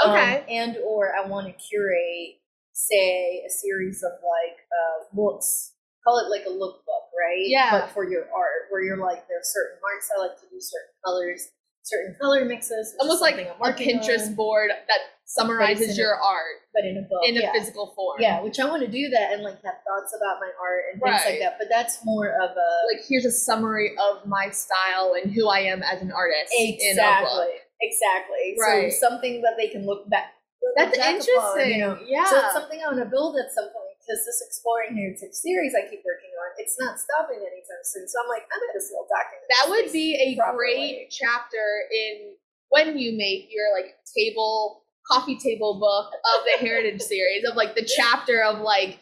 [0.03, 0.37] Okay.
[0.37, 2.39] Um, and or I want to curate,
[2.73, 5.70] say, a series of like uh, looks
[6.03, 7.45] call it like a lookbook, right?
[7.45, 7.79] Yeah.
[7.79, 10.93] But for your art, where you're like, there's certain marks I like to do, certain
[11.05, 11.49] colors,
[11.83, 12.95] certain color mixes.
[12.99, 14.35] Almost like a Pinterest on.
[14.35, 17.53] board that summarizes your a, art, but in a book, in a yeah.
[17.53, 18.17] physical form.
[18.19, 21.01] Yeah, which I want to do that and like have thoughts about my art and
[21.01, 21.31] things right.
[21.31, 21.55] like that.
[21.57, 25.59] But that's more of a like here's a summary of my style and who I
[25.59, 26.53] am as an artist.
[26.57, 27.45] Exactly.
[27.81, 28.55] Exactly.
[28.59, 28.91] Right.
[28.91, 30.33] So something that they can look back.
[30.77, 31.35] That's interesting.
[31.37, 31.97] Upon, you know?
[32.05, 32.25] Yeah.
[32.25, 35.77] So it's something I want to build at some point because this exploring heritage series
[35.77, 38.09] I keep working on, it's not stopping anytime soon.
[38.09, 39.45] So I'm like, I might as well document.
[39.47, 40.57] That would be a properly.
[40.57, 42.33] great chapter in
[42.69, 47.75] when you make your like table coffee table book of the heritage series of like
[47.75, 48.99] the chapter of like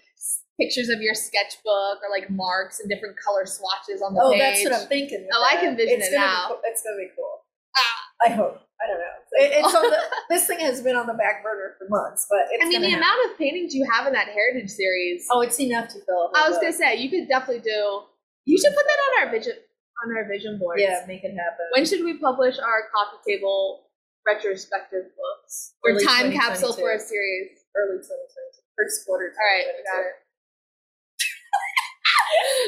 [0.60, 4.42] pictures of your sketchbook or like marks and different color swatches on the oh, page.
[4.42, 5.28] Oh, that's what I'm thinking.
[5.32, 5.58] Oh, that.
[5.58, 6.50] I can vision it's it now.
[6.50, 7.46] Be, it's gonna be cool.
[7.78, 8.28] Ah.
[8.28, 8.62] I hope.
[8.80, 9.15] I don't know.
[9.44, 12.48] It, it's on the, this thing has been on the back burner for months, but
[12.62, 13.04] I mean, the happen.
[13.04, 15.28] amount of paintings you have in that heritage series.
[15.32, 16.32] Oh, it's enough to fill.
[16.36, 16.62] I was book.
[16.63, 18.04] gonna say you could definitely do.
[18.46, 19.54] You should put that on our vision
[20.06, 20.80] on our vision board.
[20.80, 21.68] Yeah, make it happen.
[21.76, 23.92] When should we publish our coffee table
[24.26, 27.52] retrospective books or time capsule for a series?
[27.76, 28.08] Early 2022,
[28.78, 29.34] first quarter.
[29.36, 30.15] All right, we got it.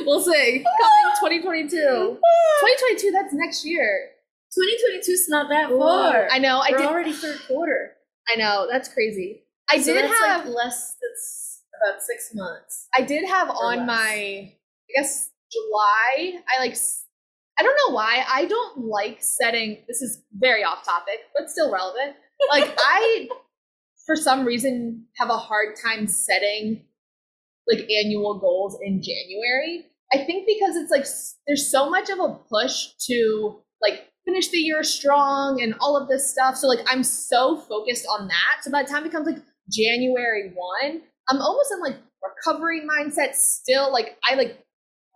[0.06, 0.63] we'll see.
[0.63, 1.71] Coming 2022.
[1.80, 4.12] 2022, that's next year.
[4.54, 6.28] 2022 is not that far.
[6.32, 6.60] I know.
[6.60, 7.94] We're I did, already third quarter.
[8.30, 8.68] I know.
[8.70, 9.44] That's crazy.
[9.70, 10.96] I so did have like less.
[11.02, 12.88] That's about six months.
[12.96, 13.88] I did have on less.
[13.88, 14.56] my, I
[14.96, 16.42] guess July.
[16.50, 16.76] I like.
[17.60, 18.26] I don't know why.
[18.30, 19.78] I don't like setting.
[19.88, 22.16] This is very off topic, but still relevant.
[22.50, 23.30] Like I,
[24.06, 26.84] for some reason, have a hard time setting
[27.68, 29.86] like annual goals in January.
[30.14, 31.06] I think because it's like
[31.48, 36.08] there's so much of a push to like finish the year strong and all of
[36.08, 36.56] this stuff.
[36.56, 38.63] So like I'm so focused on that.
[38.63, 43.36] So by the time it comes like January 1, I'm almost in like recovery mindset
[43.36, 43.91] still.
[43.91, 44.58] Like I like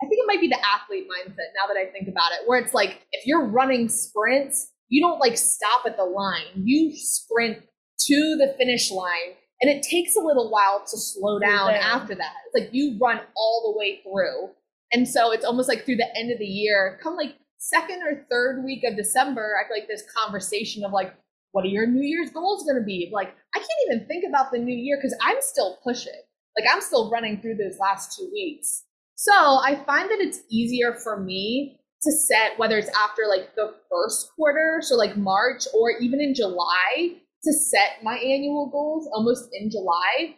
[0.02, 2.58] I think it might be the athlete mindset now that I think about it, where
[2.58, 6.62] it's like if you're running sprints, you don't like stop at the line.
[6.62, 7.58] You sprint
[8.06, 9.34] to the finish line.
[9.62, 12.32] And it takes a little while to slow down after that.
[12.44, 14.50] It's like you run all the way through.
[14.92, 18.26] And so it's almost like through the end of the year, come like second or
[18.30, 21.14] third week of December, I feel like this conversation of like,
[21.52, 23.10] what are your New Year's goals going to be?
[23.12, 26.12] Like, I can't even think about the new year because I'm still pushing.
[26.58, 28.84] Like, I'm still running through those last two weeks.
[29.14, 33.74] So I find that it's easier for me to set whether it's after like the
[33.90, 39.48] first quarter, so like March or even in July to set my annual goals almost
[39.54, 40.36] in July.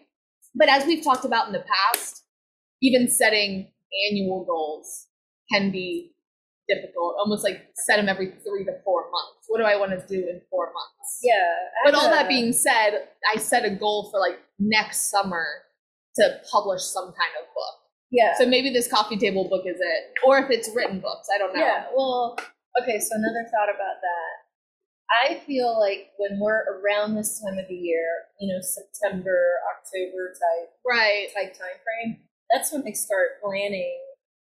[0.54, 2.22] But as we've talked about in the past,
[2.81, 3.72] even setting
[4.11, 5.07] annual goals
[5.52, 6.12] can be
[6.68, 9.46] difficult, almost like set them every three to four months.
[9.48, 11.20] What do I want to do in four months?
[11.22, 11.33] Yeah.
[11.85, 15.46] But all that being said, I set a goal for like next summer
[16.16, 17.74] to publish some kind of book.
[18.11, 18.35] yeah.
[18.38, 21.54] So maybe this coffee table book is it, or if it's written books, I don't
[21.54, 21.61] know.
[21.61, 22.37] Yeah, well,
[22.83, 24.33] okay, so another thought about that.
[25.31, 28.04] I feel like when we're around this time of the year,
[28.40, 29.38] you know, September,
[29.72, 31.28] October type Right.
[31.35, 32.18] type time frame,
[32.52, 33.96] that's when they start planning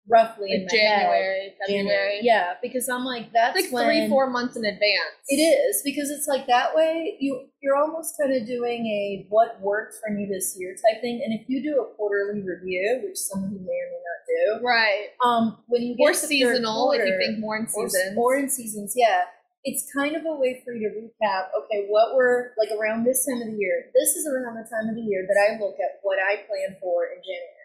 [0.09, 1.01] roughly in Like head.
[1.01, 2.19] January, February.
[2.23, 5.15] Yeah, because I'm like that's Like three, four months in advance.
[5.29, 9.61] It is because it's like that way you you're almost kind of doing a what
[9.61, 11.21] worked for me this year type thing.
[11.25, 14.61] And if you do a quarterly review, which some of you may or may not
[14.61, 15.09] do, Right.
[15.25, 18.15] um, when you get Or seasonal if you think more in or, seasons.
[18.17, 19.23] or in seasons, yeah.
[19.69, 21.51] It's kind of a way for you to recap.
[21.59, 23.91] Okay, what were like around this time of the year?
[23.99, 26.79] This is around the time of the year that I look at what I plan
[26.79, 27.56] for in January,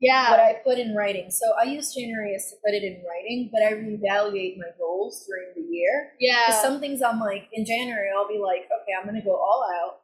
[0.00, 0.30] yeah.
[0.30, 1.30] what I put in writing.
[1.30, 5.26] So I use January as to put it in writing, but I reevaluate my goals
[5.28, 6.12] during the year.
[6.20, 6.62] yeah.
[6.62, 10.00] some things I'm like in January, I'll be like, okay, I'm gonna go all out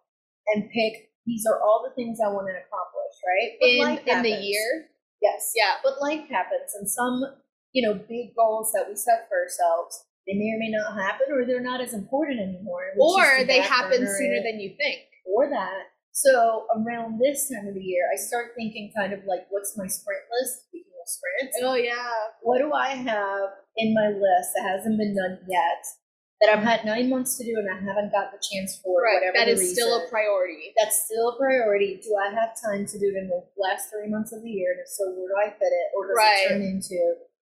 [0.55, 1.11] and pick.
[1.27, 3.51] These are all the things I want to accomplish, right?
[3.61, 4.89] But in life in the year.
[5.23, 5.77] yes, Yeah.
[5.83, 7.25] but life happens, and some,
[7.73, 11.29] you know, big goals that we set for ourselves, they may or may not happen,
[11.33, 12.83] or they're not as important anymore.
[12.93, 15.01] and we choose Or to they happen sooner it, than you think.
[15.25, 15.94] or that.
[16.15, 19.89] So around this time of the year, I start thinking kind of like, what's my
[19.91, 20.71] sprint list?
[20.71, 22.31] Speaking of sprints, Oh yeah.
[22.41, 25.83] what do I have in my list that hasn't been done yet?
[26.41, 29.19] That I've had nine months to do and I haven't got the chance for Right.
[29.19, 30.71] whatever That is still a priority.
[30.79, 31.99] That's still a priority.
[32.03, 34.71] Do I have time to do it in the last three months of the year?
[34.71, 35.87] And if so, where do I fit it?
[35.99, 36.47] Or does Right.
[36.47, 36.95] it turn into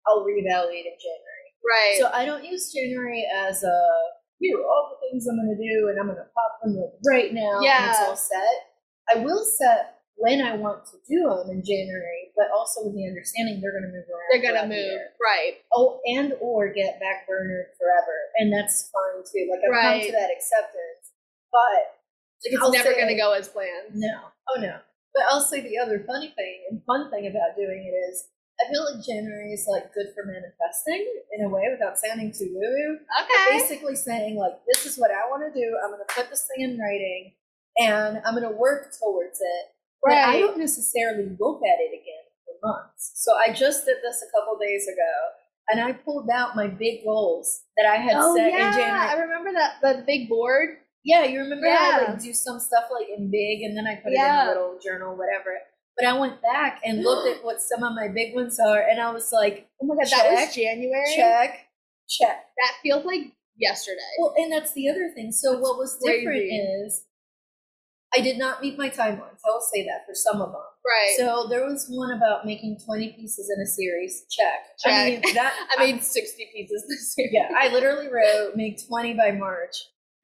[0.06, 1.48] I'll reevaluate in January?
[1.66, 1.96] Right.
[1.98, 3.78] So I don't use January as a
[4.42, 6.74] here are all the things I'm going to do and I'm going to pop them
[6.74, 7.62] like right now.
[7.62, 8.74] and it's all set.
[9.06, 13.06] I will set when I want to do them in January, but also with the
[13.08, 14.28] understanding they're going to move around.
[14.30, 14.76] They're gonna move.
[14.78, 15.62] year Right.
[15.72, 20.06] oh and or get back burnered forever and that's fine too like i've come Right.
[20.06, 21.14] to that acceptance
[21.50, 21.96] but
[22.44, 23.94] Like it's I'll never say- gonna go as planned.
[23.94, 24.78] no oh no
[25.14, 28.24] but i'll say the other funny thing and fun thing about doing it is
[28.62, 31.02] i feel like january is like good for manifesting
[31.36, 33.58] in a way without sounding too woo woo Okay.
[33.58, 35.66] basically saying like this is what i want to do.
[35.82, 37.32] I'm going to put this thing in writing
[37.78, 39.64] and i'm going to work towards it.
[40.04, 43.12] But i don't necessarily look at it again for months.
[43.16, 45.12] So i just did this a couple days ago
[45.68, 49.08] and i pulled out my big goals that i had Oh set yeah, in january
[49.08, 50.68] I remember that the big board.
[51.04, 54.12] yeah you remember i like do some stuff like in big and then i put
[54.12, 55.52] it in a little journal whatever
[55.96, 59.00] but i went back and looked at what some of my big ones are and
[59.00, 61.04] i was like Oh my god, that was January.
[61.16, 61.66] check
[62.08, 63.98] check That feels like yesterday.
[64.18, 65.30] Well, and that's the other thing.
[65.32, 67.04] So what was different is
[68.14, 69.40] I did not meet my timelines.
[69.46, 70.60] I will say that for some of them.
[70.84, 71.14] right.
[71.16, 74.24] So there was one about making 20 pieces in a series.
[74.30, 74.60] Check.
[74.84, 75.24] I Check.
[75.24, 77.28] mean, that I made sixty pieces this year.
[77.32, 79.74] yeah, I literally wrote make 20 by March.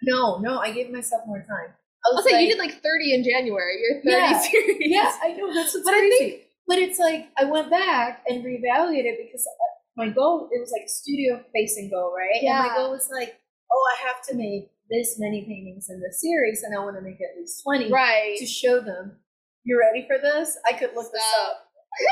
[0.03, 1.75] No, no, I gave myself more time.
[2.15, 3.77] Was say like, you did like thirty in January.
[3.81, 4.39] You're thirty Yeah.
[4.51, 4.77] series.
[4.81, 8.45] yeah, I know that's what's But I think- but it's like I went back and
[8.45, 12.43] reevaluated because uh, my goal it was like a studio facing goal, right?
[12.43, 13.41] And my goal was like,
[13.73, 17.03] oh, I have to make this many paintings in this series, and I want to
[17.03, 18.37] make at least twenty Right.
[18.39, 19.17] to show them.
[19.65, 20.57] You ready for this?
[20.69, 21.65] I could look this up.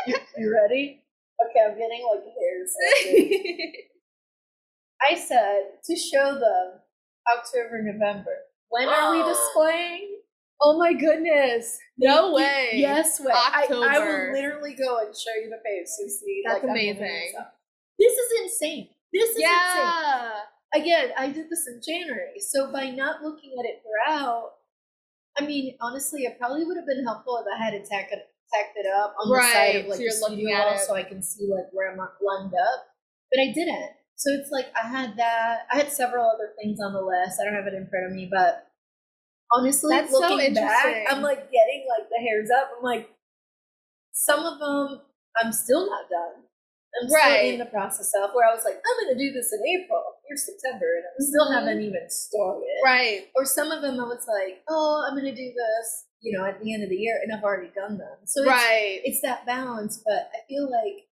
[0.07, 1.03] You, you ready?
[1.45, 2.75] Okay, I'm getting like hairs.
[5.03, 6.81] I said to show them
[7.37, 8.37] October, November.
[8.70, 10.16] When are we displaying?
[10.61, 11.79] oh my goodness.
[11.98, 12.70] No way.
[12.74, 13.33] Yes, way.
[13.33, 16.42] I, I will literally go and show you the so you see.
[16.46, 17.33] That's like, amazing.
[17.98, 18.88] this is insane.
[19.12, 20.33] This is insane.
[20.74, 24.52] Again, I did this in January, so by not looking at it throughout,
[25.38, 28.76] I mean, honestly, it probably would have been helpful if I had it tacked, tacked
[28.76, 30.81] it up on the side of like so the you're looking studio at wall, it.
[30.81, 32.87] so I can see like where I'm lined up.
[33.31, 33.90] But I didn't.
[34.16, 35.66] So it's like I had that.
[35.70, 37.38] I had several other things on the list.
[37.40, 38.67] I don't have it in front of me, but
[39.52, 41.04] honestly, That's so looking back.
[41.10, 42.71] I'm like getting like the hairs up.
[42.77, 43.10] I'm like,
[44.12, 45.02] some of them
[45.37, 46.42] I'm still not done.
[46.96, 49.60] I'm still in the process of where I was like, I'm gonna do this in
[49.60, 50.02] April.
[50.27, 51.54] Here's September, and I still Mhm.
[51.54, 52.81] haven't even started.
[52.83, 53.29] Right.
[53.37, 56.58] Or some of them I was like, oh, I'm gonna do this, you know, at
[56.58, 58.17] the end of the year, and I've already done them.
[58.25, 59.00] So it's, right.
[59.04, 61.06] it's that balance, but I feel like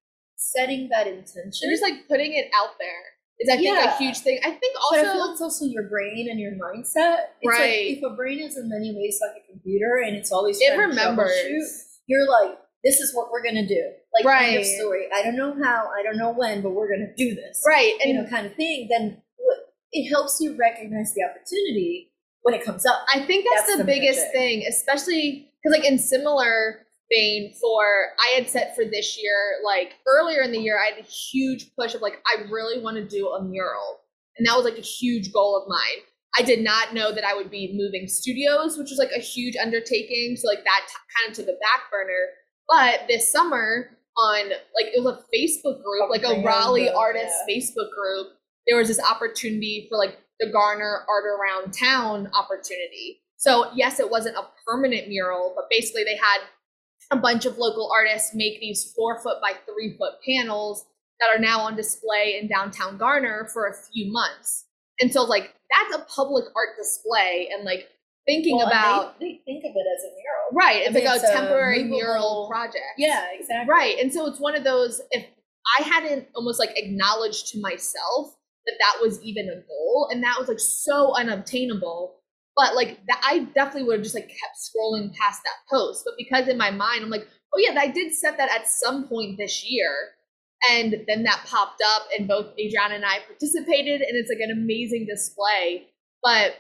[0.53, 1.53] setting that intention.
[1.63, 3.03] You're just like putting it out there.
[3.41, 3.95] Is I think Yeah.
[3.95, 4.39] a huge thing.
[4.45, 7.35] I think but I also feel it's also your brain and your mindset.
[7.41, 7.89] It's Right.
[7.89, 10.77] Like if a brain is in many ways like a computer and it's always it
[10.79, 11.33] remembers.
[12.07, 13.83] you're like this is what we're gonna do.
[14.13, 14.67] Like end of Right.
[14.67, 15.07] story.
[15.13, 17.63] I don't know how, I don't know when, but we're gonna do this.
[17.67, 17.95] Right.
[18.03, 18.89] And you know, kind of thing.
[18.91, 19.23] Then
[19.93, 23.07] it helps you recognize the opportunity when it comes up.
[23.13, 24.33] I think that's, That's the, the biggest magic.
[24.33, 27.85] thing, especially because, like, in similar vein, for
[28.19, 31.71] I had set for this year, like earlier in the year, I had a huge
[31.79, 34.01] push of like, I really want to do a mural.
[34.37, 36.03] And that was like a huge goal of mine.
[36.37, 39.55] I did not know that I would be moving studios, which was like a huge
[39.57, 40.37] undertaking.
[40.37, 42.27] So, like, that t- kind of took a back burner.
[42.69, 47.55] But this summer, on like, it was a Facebook group, like a Raleigh artist yeah.
[47.55, 48.33] Facebook group.
[48.67, 53.23] There was this opportunity for like the Garner Art Around Town opportunity.
[53.37, 56.41] So, yes, it wasn't a permanent mural, but basically they had
[57.11, 60.87] a bunch of local artists make these four foot by three foot panels
[61.21, 64.67] that are now on display in downtown Garner for a few months.
[65.01, 67.89] And so, like, that's a public art display, and like
[68.27, 70.49] thinking Well, about they, they think of it as a mural.
[70.53, 72.95] right, it's I mean, like it's a a temporary movable- mural project.
[72.97, 73.71] Yeah, exactly.
[73.71, 73.99] Right.
[73.99, 75.27] And so it's one of those, if
[75.79, 78.35] I hadn't almost like acknowledged to myself
[78.67, 82.15] that that was even a goal and that was like so unobtainable.
[82.57, 86.03] But like that, I definitely would have just like kept scrolling past that post.
[86.05, 89.09] But because in my mind, I'm like, oh yeah, I did set that at some
[89.09, 89.93] point this year.
[90.71, 94.51] And then that popped up, and both Adriana and I participated, and it's like an
[94.51, 95.89] amazing display.
[96.23, 96.55] But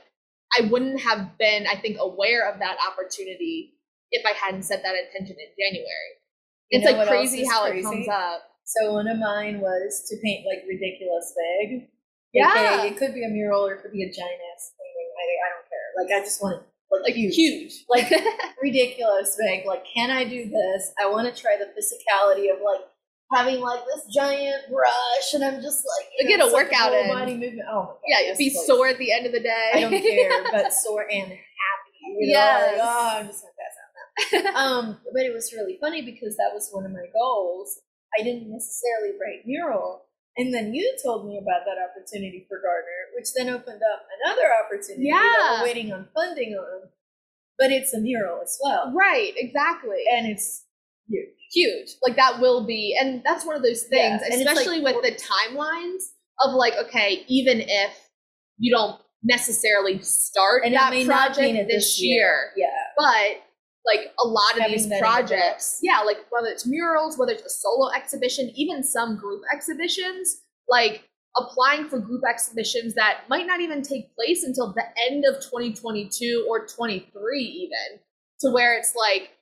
[0.59, 3.75] I wouldn't have been, I think, aware of that opportunity
[4.11, 6.11] if I hadn't set that intention in January.
[6.71, 7.81] You It's like crazy how crazy?
[7.81, 8.43] it comes up.
[8.65, 11.89] So one of mine was to paint like ridiculous big.
[12.35, 12.51] Yeah.
[12.51, 15.11] Okay, it could be a mural or it could be a giant ass painting.
[15.17, 15.89] I, I don't care.
[15.97, 17.35] Like I just want like, Like huge.
[17.37, 17.73] huge.
[17.89, 18.11] Like
[18.63, 19.67] ridiculous big.
[19.67, 20.93] Like, can I do this?
[21.01, 22.81] I want to try the physicality of like
[23.33, 27.09] having like this giant brush, and I'm just like you Get know, a workout in.
[27.09, 27.69] body movement.
[27.71, 27.97] Oh my god.
[28.07, 28.67] Yeah, yes, be please.
[28.67, 29.71] sore at the end of the day.
[29.75, 31.39] I don't care, but sore and happy.
[32.19, 32.73] You know, Yes.
[32.79, 34.61] like, oh, I'm just gonna pass out now.
[34.61, 37.81] um, but it was really funny because that was one of my goals.
[38.19, 40.04] I didn't necessarily write mural,
[40.37, 44.49] and then you told me about that opportunity for Garner, which then opened up another
[44.65, 45.61] opportunity that Yeah.
[45.61, 46.89] we're waiting on funding on.
[47.59, 50.03] But it's a mural as well, right, exactly.
[50.11, 50.65] and it's
[51.09, 51.29] huge.
[51.53, 51.89] huge.
[52.03, 55.13] Like that will be, and that's one of those things, it's especially like- with the
[55.23, 56.03] timelines
[56.45, 58.11] of like, okay, even if
[58.59, 62.67] you don't necessarily start And that project in this year, Yeah,
[62.97, 63.43] but
[63.87, 67.51] like a lot of Having these projects, yeah, like whether it's murals, whether it's a
[67.51, 73.83] solo exhibition, even some group exhibitions, like applying for group exhibitions that might not even
[73.83, 78.01] take place until the end of 2022 or 23 even
[78.41, 79.33] to where it's like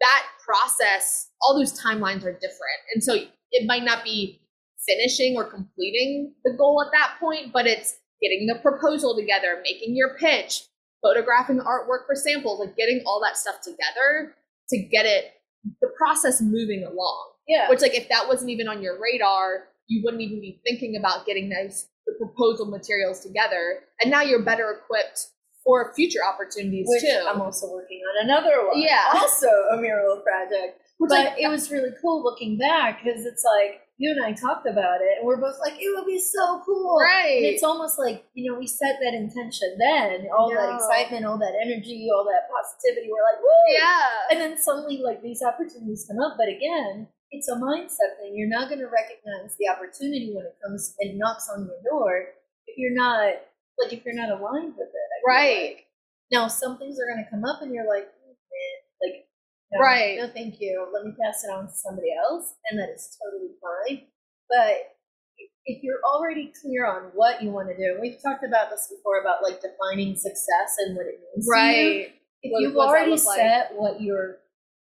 [0.00, 2.80] that process all those timelines are different.
[2.92, 4.40] And so it might not be
[4.86, 9.96] finishing or completing the goal at that point but it's getting the proposal together making
[9.96, 10.64] your pitch
[11.06, 14.34] photographing artwork for samples like getting all that stuff together
[14.68, 15.32] to get it
[15.80, 17.68] the process moving along yeah.
[17.68, 21.26] which like if that wasn't even on your radar you wouldn't even be thinking about
[21.26, 25.28] getting those the proposal materials together and now you're better equipped
[25.66, 28.80] for future opportunities Which too I'm also working on another one.
[28.80, 29.10] Yeah.
[29.12, 30.80] also a mural project.
[30.98, 34.32] Which, but like, it was really cool looking back because it's like you and I
[34.32, 36.98] talked about it, and we're both like, it would be so cool.
[37.00, 41.24] right And it's almost like you know we set that intention then, all that excitement,
[41.24, 43.08] all that energy, all that positivity.
[43.10, 43.72] We're like, woo!
[43.72, 48.36] yeah And then suddenly, like these opportunities come up, but again, it's a mindset thing.
[48.36, 52.36] You're not going to recognize the opportunity when it comes and knocks on your door
[52.66, 53.34] if you're not
[53.78, 55.08] like if you're not aligned with it.
[55.26, 55.58] Right.
[55.68, 55.82] like.
[56.30, 59.25] Now, some things are going to come up, and you're like, "Mm, man, like,
[59.72, 60.16] no, Right.
[60.18, 60.86] No, thank you.
[60.92, 64.06] Let me pass it on to somebody else, and that is totally fine.
[64.48, 64.94] But
[65.66, 68.88] if you're already clear on what you want to do, and we've talked about this
[68.94, 71.46] before about like defining success and what it means.
[71.46, 72.12] to you right
[72.42, 73.18] if What- you've already like?
[73.20, 74.38] set what your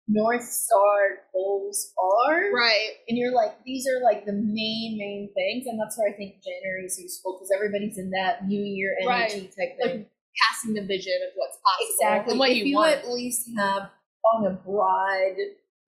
[0.07, 5.67] north star goals are right and you're like these are like the main main things
[5.67, 9.31] and that's where i think january is useful because everybody's in that new year Right.
[9.31, 10.11] energy type thing like
[10.49, 13.51] casting the vision of what's possible exactly and what if you, you, want at least
[13.57, 13.91] have
[14.25, 15.37] on a broad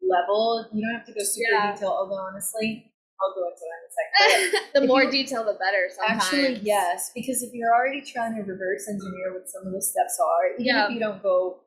[0.03, 1.73] level you don't have to go super Yeah.
[1.75, 5.55] detailed although honestly i'll go into that in a second the more you- detail the
[5.55, 9.73] better sometimes Actually, yes, because if you're already trying to reverse engineer what some of
[9.73, 10.87] the steps are, even Yeah.
[10.87, 11.61] if you don't go,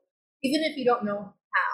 [0.43, 1.73] even if you don't know how,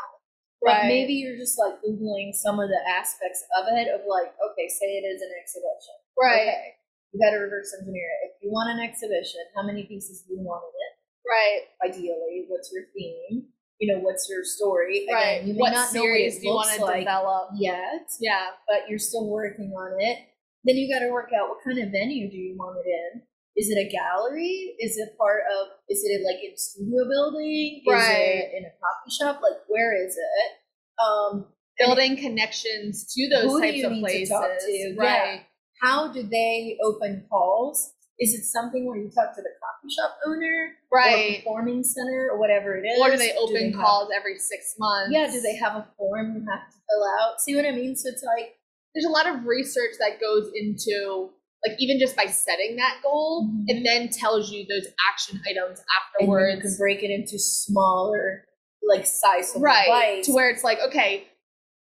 [0.61, 0.85] Right.
[0.85, 4.67] like maybe you're just like googling some of the aspects of it of like, okay,
[4.69, 6.75] say it is an exhibition, right Okay,
[7.13, 8.37] you got to reverse engineer it.
[8.37, 10.93] If you want an exhibition, how many pieces do you want in it?
[11.25, 13.47] right Ideally, what's your theme?
[13.81, 15.05] You know, what's your story?
[15.05, 18.05] Again, right You what not know what series do you want to like develop yet,
[18.21, 20.19] yeah but you're still working on it.
[20.63, 23.21] Then you got to work out what kind of venue do you want it in.
[23.57, 24.75] Is it a gallery?
[24.79, 25.67] Is it part of?
[25.89, 27.81] Is it like in a studio building?
[27.85, 28.45] Is Right.
[28.45, 29.41] it in a coffee shop?
[29.41, 31.03] Like where is it?
[31.03, 31.47] Um,
[31.79, 34.29] building connections to those types of need to places.
[34.29, 34.95] to?
[34.99, 35.41] Right.
[35.81, 37.93] How do they open calls?
[38.21, 42.29] Is it something where you talk to the coffee shop owner, right, or performing center,
[42.31, 43.01] or whatever it is?
[43.01, 45.11] Or do they open have- calls every six months?
[45.11, 47.41] yeah, do they have a form you have to fill out?
[47.41, 47.95] See what I mean?
[47.95, 48.55] So it's like
[48.93, 51.29] There's a lot of research that goes into
[51.65, 53.63] like even just by setting that goal, Mhm.
[53.67, 56.53] it then tells you those action items afterwards.
[56.55, 58.45] and you can break it into smaller,
[58.83, 60.27] like size right bites.
[60.27, 61.27] to where it's like okay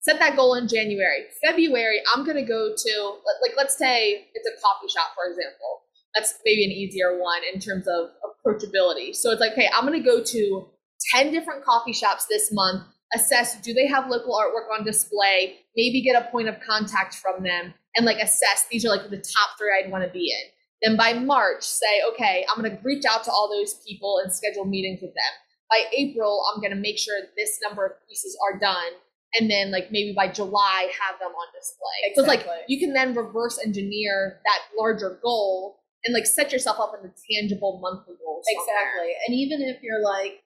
[0.01, 2.93] set that goal in january february i'm going to go to
[3.41, 5.83] like let's say it's a coffee shop for example
[6.15, 9.97] that's maybe an easier one in terms of approachability so it's like okay i'm going
[9.97, 10.67] to go to
[11.13, 12.83] 10 different coffee shops this month
[13.13, 17.43] assess do they have local artwork on display maybe get a point of contact from
[17.43, 20.87] them and like assess these are like the top three i'd want to be in
[20.89, 24.33] then by march say okay i'm going to reach out to all those people and
[24.33, 25.33] schedule meetings with them
[25.71, 28.99] by April, I'm going to make sure this number of pieces are done.
[29.39, 32.13] And then, like, maybe by July, have them on display.
[32.13, 36.77] So it's like you can then reverse engineer that larger goal and like set yourself
[36.79, 38.45] up in the tangible monthly goals.
[38.49, 39.13] Exactly.
[39.27, 40.41] And even if you're like,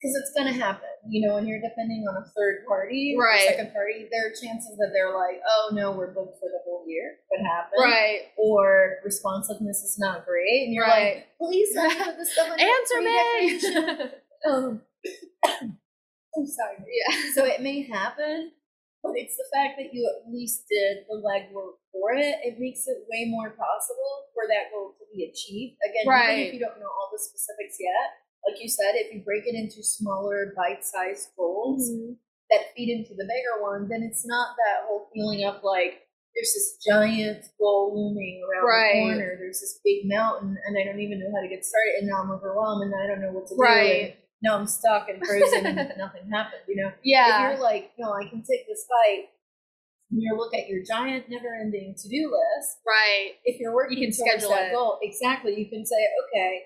[0.00, 3.24] because it's going to happen, you know, when you're depending on a third party or
[3.24, 3.46] Right.
[3.46, 6.84] second party, there are chances that they're like, oh no, we're booked for the whole
[6.88, 7.16] year.
[7.30, 7.78] Could happen.
[7.78, 8.20] Right.
[8.38, 10.64] Or responsiveness is not great.
[10.64, 11.16] And you're Right.
[11.16, 14.10] like, please let me put this stuff on Answer me.
[14.48, 14.80] Um,
[15.44, 16.76] I'm sorry.
[16.88, 17.16] yeah.
[17.34, 18.52] So it may happen,
[19.02, 22.36] but it's the fact that you at least did the legwork for it.
[22.44, 25.76] It makes it way more possible for that goal to be achieved.
[25.84, 29.20] Again, even if you don't know all the specifics yet, like you said, if you
[29.24, 32.12] break it into smaller bite-sized goals Mm-hmm.
[32.50, 36.54] that feed into the bigger one, then it's not that whole feeling of like there's
[36.54, 38.94] this giant goal looming around Right.
[38.94, 39.36] the corner.
[39.38, 42.22] There's this big mountain, and I don't even know how to get started, and now
[42.22, 43.60] I'm overwhelmed, and I don't know what to do.
[43.60, 44.16] Right.
[44.42, 46.62] Now I'm stuck and frozen, and nothing happened.
[46.68, 47.50] You know if Yeah.
[47.52, 49.28] you're like, no, I can take this fight,
[50.10, 52.78] you look at your giant, never-ending to-do list.
[52.86, 53.34] Right.
[53.44, 54.74] If you're working You can schedule that it.
[54.74, 56.62] goal, exactly, you can say, okay,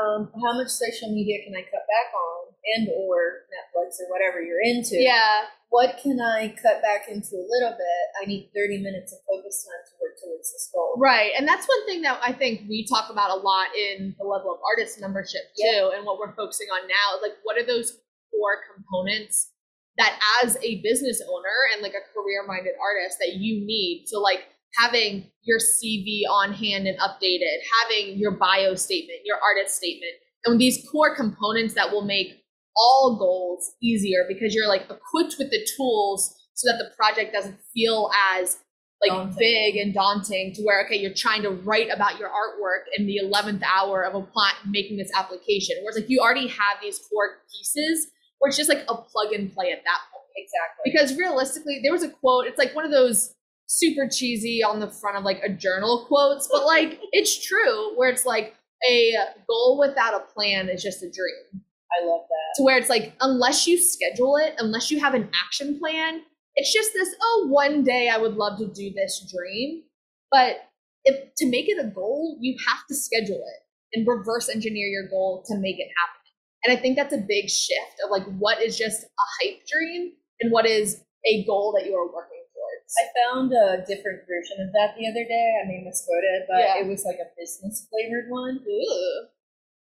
[0.00, 4.40] um, how much social media can I cut back on, and or Netflix or whatever
[4.42, 4.96] you're into?
[4.96, 5.46] Yeah.
[5.70, 8.04] What can I cut back into a little bit?
[8.20, 10.96] I need 30 minutes of focus time to work towards this goal.
[10.96, 11.32] Right.
[11.36, 14.50] And that's one thing that I think we talk about a lot in the level
[14.52, 15.68] up artist membership too.
[15.68, 15.96] Yeah.
[15.96, 17.98] And what we're focusing on now like, what are those
[18.32, 19.52] core components
[19.98, 24.04] that as a business owner and like a career minded artist that you need?
[24.06, 29.76] So, like, having your CV on hand and updated, having your bio statement, your artist
[29.76, 30.12] statement,
[30.44, 32.44] and these core components that will make
[32.78, 37.58] all goals easier because you're like equipped with the tools so that the project doesn't
[37.74, 38.10] feel
[38.40, 38.58] as
[39.00, 39.38] like Daunting.
[39.38, 43.20] big and daunting to where okay you're trying to write about your artwork in the
[43.22, 47.38] 11th hour of a applying making this application whereas like you already have these core
[47.50, 48.08] pieces
[48.38, 50.92] where it's just like a plug and play at that point Exactly.
[50.92, 53.34] because realistically there was a quote it's like one of those
[53.66, 58.08] super cheesy on the front of like a journal quotes but like it's true where
[58.08, 58.54] it's like
[58.88, 59.14] a
[59.48, 61.62] goal without a plan is just a dream
[61.92, 62.56] I love that.
[62.56, 66.22] to where it's like unless you schedule it unless you have an action plan
[66.56, 69.82] it's just this oh one day i would love to do this dream
[70.30, 70.56] but
[71.04, 73.60] if to make it a goal you have to schedule it
[73.94, 76.22] and reverse engineer your goal to make it happen
[76.64, 80.12] and i think that's a big shift of like what is just a hype dream
[80.40, 84.56] and what is a goal that you are working towards I found a different version
[84.64, 85.46] of that the other day.
[85.62, 86.78] I may misquote it, but Yeah.
[86.80, 88.60] it was like a business flavored one.
[88.66, 89.26] Ooh.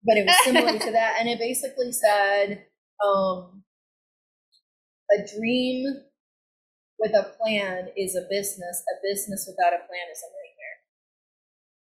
[0.04, 1.16] But it was similar to that.
[1.18, 2.66] And it basically said
[3.04, 3.64] um,
[5.10, 5.84] a dream
[6.98, 8.82] with a plan is a business.
[8.92, 10.78] A business without a plan is a nightmare.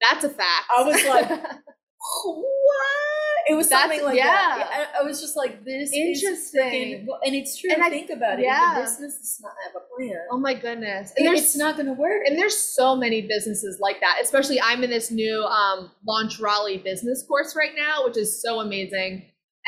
[0.00, 1.30] that's a fact I was like,
[2.24, 3.19] what?
[3.48, 4.24] It was That's- something like yeah.
[4.24, 4.88] that.
[4.96, 6.60] I, I was just like, this Interesting.
[6.60, 7.70] freaking- and it's true.
[7.72, 8.44] And I- think about it.
[8.44, 8.78] yeah.
[8.78, 11.92] A business does not have a plan, oh my goodness and it's not going to
[11.92, 12.22] work.
[12.26, 16.78] and there's so many businesses like that especially i'm in this new um, launch raleigh
[16.78, 19.22] business course right now which is so amazing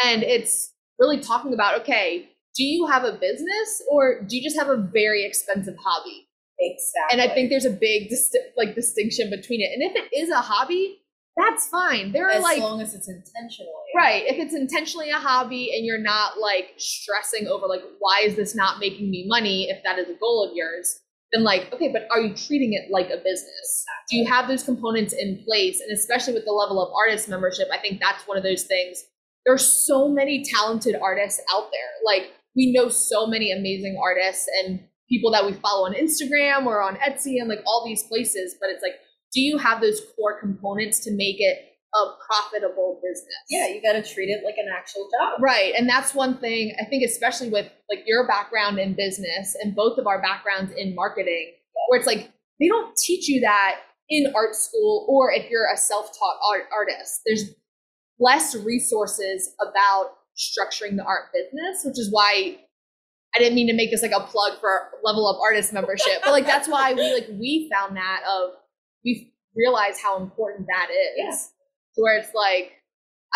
[0.04, 4.56] and it's really talking about okay do you have a business or do you just
[4.56, 6.26] have a very expensive hobby
[6.60, 7.10] exactly.
[7.12, 8.10] and i think there's a big
[8.56, 10.98] like distinction between it and if it is a hobby
[11.36, 13.72] that's fine there are as like long as it's intentional.
[13.96, 14.24] Right.
[14.26, 18.54] If it's intentionally a hobby and you're not like stressing over like why is this
[18.54, 21.00] not making me money if that is a goal of yours,
[21.32, 23.84] then like okay, but are you treating it like a business?
[24.10, 25.80] Do you have those components in place?
[25.80, 29.02] And especially with the level up artist membership, I think that's one of those things.
[29.46, 31.90] There's so many talented artists out there.
[32.04, 36.82] Like we know so many amazing artists and people that we follow on Instagram or
[36.82, 38.94] on Etsy and like all these places, but it's like
[39.32, 43.36] do you have those core components to make it a profitable business.
[43.50, 45.42] Yeah, you got to treat it like an actual job.
[45.42, 45.74] Right.
[45.76, 49.98] And that's one thing I think, especially with like your background in business and both
[49.98, 51.52] of our backgrounds in marketing,
[51.88, 55.76] where it's like they don't teach you that in art school or if you're a
[55.76, 57.20] self-taught art artist.
[57.26, 57.54] There's
[58.18, 62.56] less resources about structuring the art business, which is why
[63.34, 66.32] I didn't mean to make this like a plug for level up artist membership, but
[66.32, 68.52] like that's why we like we found that of
[69.04, 71.16] we realize how important that is.
[71.16, 71.36] Yeah.
[71.96, 72.72] To where it's like,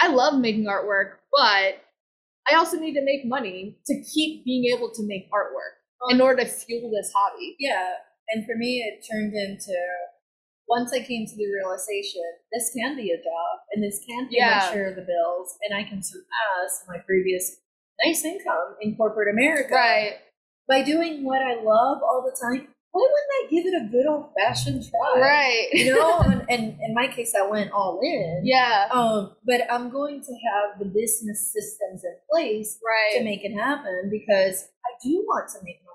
[0.01, 1.83] I love making artwork, but
[2.51, 6.21] I also need to make money to keep being able to make artwork um, in
[6.21, 7.57] order to fuel this hobby.
[7.59, 7.91] Yeah,
[8.31, 9.75] and for me, it turned into
[10.69, 14.37] once I came to the realization this can be a job and this can pay
[14.39, 14.59] Yeah.
[14.69, 17.57] my share of the bills, and I can surpass my previous
[18.05, 20.17] nice income in corporate America
[20.69, 22.69] by doing what I love all the time.
[22.97, 25.21] Why wouldn't I give it a good old fashioned try?
[25.21, 25.69] Right.
[25.71, 28.41] You know, and, and in my case, I went all in.
[28.43, 28.89] yeah.
[28.91, 33.19] Um, but I'm going to have the business systems in place right.
[33.19, 35.93] to make it happen because I do want to make money.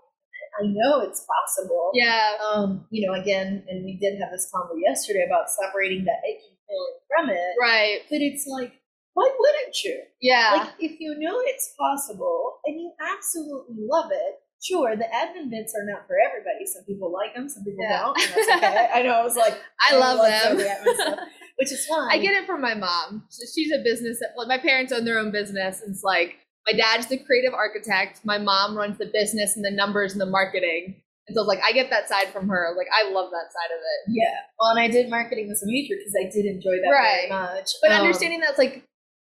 [0.62, 1.90] I know it's possible.
[1.96, 2.34] Yeah.
[2.54, 6.54] Um, you know, again, and we did have this convo yesterday about separating that icky
[6.70, 7.56] feeling from it.
[7.60, 8.02] Right.
[8.12, 8.74] But it's like,
[9.14, 10.04] why wouldn't you?
[10.22, 10.52] Yeah.
[10.54, 15.74] Like, if you know it's possible and you absolutely love it, sure, the admin bits
[15.76, 16.66] are not for everybody.
[16.66, 18.00] Some people like them, some people Yeah.
[18.02, 18.18] don't.
[18.22, 18.90] And that's okay.
[18.94, 19.14] I know.
[19.14, 19.58] I was like,
[19.90, 20.86] I love some them.
[20.86, 21.20] the stuff,
[21.58, 22.10] which is fine.
[22.12, 23.26] I get it from my mom.
[23.30, 24.20] So She's a business.
[24.38, 25.82] Like my parents own their own business.
[25.82, 26.38] And it's like
[26.68, 28.22] my dad's the creative architect.
[28.24, 31.02] My mom runs the business and the numbers and the marketing.
[31.28, 32.76] And so like I get that side from her.
[32.78, 34.14] Like I love that side of it.
[34.16, 34.36] Yeah.
[34.60, 37.28] Well, and I did marketing as a major because I did enjoy that Right.
[37.30, 37.72] very much.
[37.82, 38.84] But Um, understanding that's like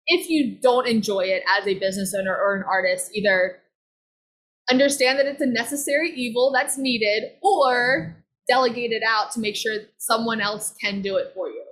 [0.08, 3.60] if you don't enjoy it as a business owner or an artist, either
[4.70, 9.74] understand that it's a necessary evil that's needed or delegate it out to make sure
[9.98, 11.64] someone else can do it for you.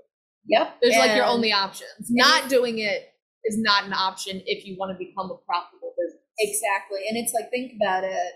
[0.48, 0.78] Yep.
[0.82, 2.10] There's like your only options.
[2.10, 3.10] Not doing it
[3.46, 6.22] is not an option if you want to become a profitable business.
[6.40, 7.00] Exactly.
[7.08, 8.34] And it's like, think about it.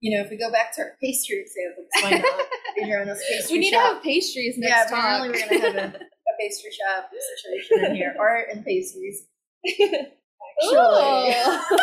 [0.00, 2.46] You know, if we go back to our pastry example, why not?
[2.88, 3.82] You're in this pastry We need shop.
[3.88, 5.50] to have pastries yeah, next apparently talk.
[5.50, 8.14] we're going to have a, a pastry shop situation in here.
[8.20, 9.26] Art and pastries.
[10.62, 11.78] Actually.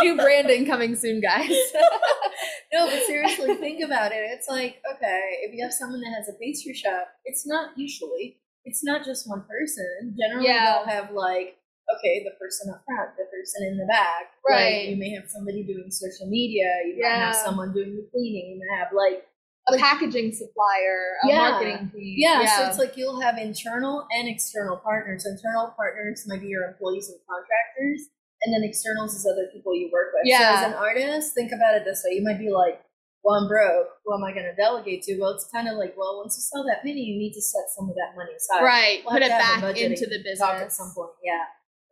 [0.02, 1.48] New branding coming soon, guys.
[2.72, 4.22] no, but seriously, think about it.
[4.32, 8.38] It's like, okay, if you have someone that has a pastry shop, it's not usually,
[8.64, 10.16] it's not just one person.
[10.18, 10.78] Generally, Yeah.
[10.84, 11.56] they'll have like,
[11.98, 14.34] okay, the person up front, the person in the back.
[14.48, 14.82] Right.
[14.82, 16.66] Like, you may have somebody doing social media.
[16.84, 18.50] You might have someone doing the cleaning.
[18.50, 19.24] You may have like,
[19.68, 21.50] a packaging supplier, a Yeah.
[21.50, 22.14] marketing team.
[22.18, 25.26] yeah, So it's like you'll have internal and external partners.
[25.26, 28.08] Internal partners might be your employees and contractors.
[28.42, 30.22] And then externals is other people you work with.
[30.26, 30.38] Yeah.
[30.38, 32.14] So as an artist, think about it this way.
[32.16, 32.80] You might be like,
[33.24, 33.88] well, I'm broke.
[34.04, 35.18] Who am I going to delegate to?
[35.18, 37.64] Well, it's kind of like, well, once you sell that many, you need to set
[37.74, 38.62] some of that money aside.
[38.62, 39.02] right.
[39.04, 40.42] We'll Put it to have a back into the business.
[40.42, 41.42] At some point, yeah.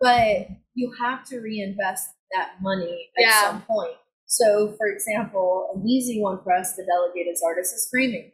[0.00, 3.40] But you have to reinvest that money at Yeah.
[3.50, 3.96] some point.
[4.26, 8.32] So, for example, an easy one for us to delegate as artists is framing.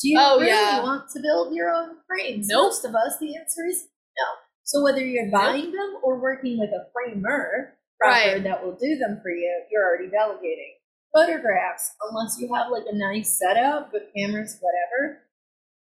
[0.00, 0.82] Do you Oh, really yeah.
[0.82, 2.48] want to build your own frames?
[2.48, 2.64] Nope.
[2.66, 4.24] Most of us, the answer is no.
[4.64, 8.42] So whether you're buying them or working with a framer Right.
[8.42, 10.74] that will do them for you, you're already delegating.
[11.14, 15.22] Photographs, unless you have like a nice setup, good cameras, whatever,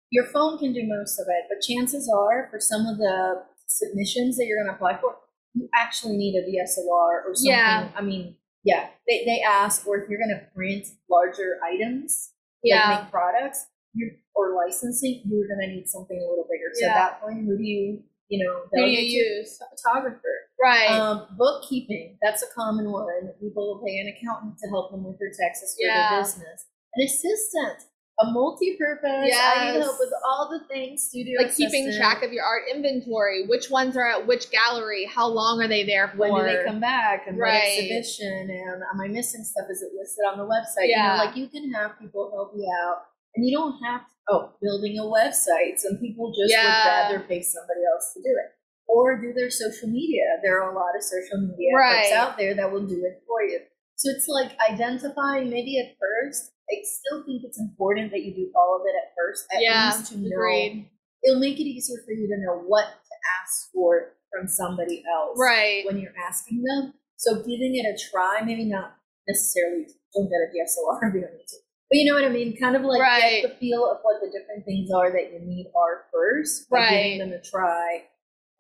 [0.10, 1.46] your phone can do most of it.
[1.50, 5.18] But chances are, for some of the submissions that you're going to apply for,
[5.54, 7.52] you actually need a DSLR or something.
[7.52, 7.92] Yeah.
[7.96, 12.76] I mean, yeah, they, they ask, or if you're going to print larger items, like
[12.76, 13.00] Yeah.
[13.02, 16.70] make products, you're, or licensing, you're going to need something a little bigger.
[16.74, 16.92] So Yeah.
[16.92, 19.18] at that point, who do you, you know, Who do you to?
[19.40, 19.58] use?
[19.64, 20.36] A photographer.
[20.62, 20.92] Right.
[20.92, 23.32] Um, bookkeeping, that's a common one.
[23.40, 26.10] People will pay an accountant to help them with their taxes for Yeah.
[26.10, 26.66] their business.
[26.96, 27.80] An assistant,
[28.20, 29.30] a multi-purpose.
[29.30, 31.04] Yeah, I need help with all the things.
[31.04, 35.28] Studio like keeping track of your art inventory, which ones are at which gallery, how
[35.28, 36.18] long are they there for?
[36.18, 37.54] when do they come back and Right.
[37.54, 39.68] what exhibition and am I missing stuff?
[39.70, 40.88] Is it listed on the website?
[40.90, 41.14] Yeah.
[41.14, 43.04] You know, like you can have people help you out,
[43.36, 44.14] and you don't have to.
[44.30, 45.78] Oh, building a website.
[45.80, 46.66] Some people just Yeah.
[46.66, 48.52] would rather pay somebody else to do it.
[48.90, 50.24] Or do their social media.
[50.44, 52.06] There are a lot of social media Right.
[52.08, 53.62] folks out there that will do it for you.
[53.96, 56.52] So it's like identifying maybe at first.
[56.70, 59.86] I still think it's important that you do all of it at first, at Yeah,
[59.96, 60.90] least to know agreed.
[61.24, 65.38] it'll make it easier for you to know what to ask for from somebody else
[65.40, 65.86] Right.
[65.86, 66.94] when you're asking them.
[67.16, 68.96] So giving it a try, maybe not
[69.28, 71.58] necessarily don't get a DSLR if you don't need to.
[71.90, 72.58] But you know what I mean?
[72.58, 73.42] Kind of like Right.
[73.44, 76.82] get the feel of what the different things are that you need are first by
[76.90, 77.20] giving Right.
[77.20, 78.04] them a try.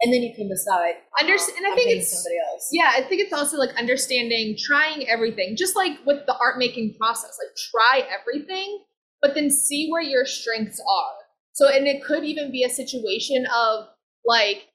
[0.01, 0.95] And then you can decide.
[1.19, 2.69] Uh, and I think it's- somebody else.
[2.71, 6.95] Yeah, I think it's also like understanding, trying everything, just like with the art making
[6.99, 7.37] process.
[7.41, 8.83] Like try everything,
[9.21, 11.15] but then see where your strengths are.
[11.53, 13.87] So, and it could even be a situation of
[14.23, 14.67] like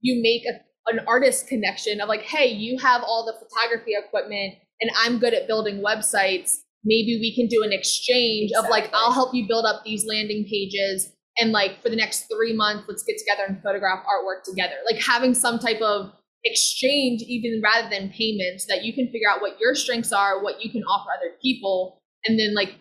[0.00, 0.60] you make a,
[0.92, 5.32] an artist connection of like, hey, you have all the photography equipment and I'm good
[5.32, 6.56] at building websites.
[6.84, 10.44] Maybe we can do an exchange of like, I'll help you build up these landing
[10.50, 11.13] pages.
[11.38, 14.74] And like for the next three months, let's get together and photograph artwork together.
[14.90, 16.12] Like having some type of
[16.44, 20.62] exchange, even rather than payment, that you can figure out what your strengths are, what
[20.62, 22.00] you can offer other people.
[22.24, 22.76] And then like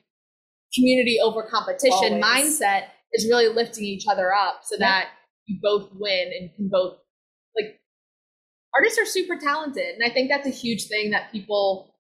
[0.76, 2.60] community over competition Always.
[2.60, 2.84] mindset
[3.14, 5.10] is really lifting each other up so that
[5.46, 6.98] you both win and can both
[7.56, 7.80] like
[8.76, 11.94] artists are super talented and i think that's a huge thing that people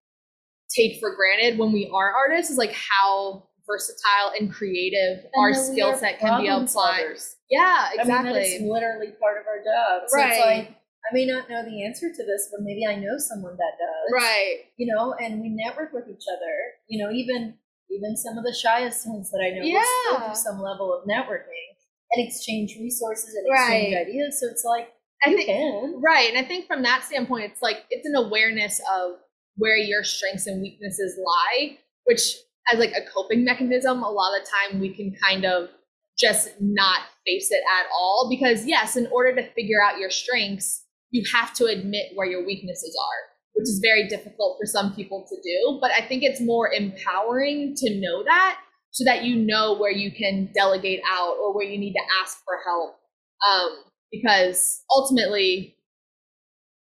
[0.75, 5.57] take for granted when we are artists is like how versatile and creative our And
[5.57, 6.67] we skill set can be applied
[7.05, 7.35] solvers.
[7.49, 10.09] yeah I mean, exactly literally part of our job.
[10.09, 10.29] So Right.
[10.31, 10.67] it's like,
[11.03, 14.13] I may not know the answer to this, but maybe I know someone that does.
[14.13, 16.53] right You know, and we network with each other.
[16.87, 17.55] You know, even
[17.89, 20.29] even some of the shyest ones that I know will still Yeah.
[20.29, 21.75] do some level of networking
[22.11, 24.07] and exchange resources and exchange Right.
[24.07, 24.39] ideas.
[24.39, 24.93] So it's like
[25.25, 26.01] i you think can.
[26.01, 26.29] Right.
[26.29, 29.17] And I think from that standpoint, it's like it's an awareness of
[29.57, 32.37] where your strengths and weaknesses lie, which
[32.71, 35.69] as like a coping mechanism, a lot of the time we can kind of
[36.17, 38.27] just not face it at all.
[38.29, 42.45] Because yes, in order to figure out your strengths, you have to admit where your
[42.45, 45.79] weaknesses are, which is very difficult for some people to do.
[45.81, 48.59] But I think it's more empowering to know that
[48.91, 52.37] so that you know where you can delegate out or where you need to ask
[52.45, 52.95] for help.
[53.49, 55.75] Um, because ultimately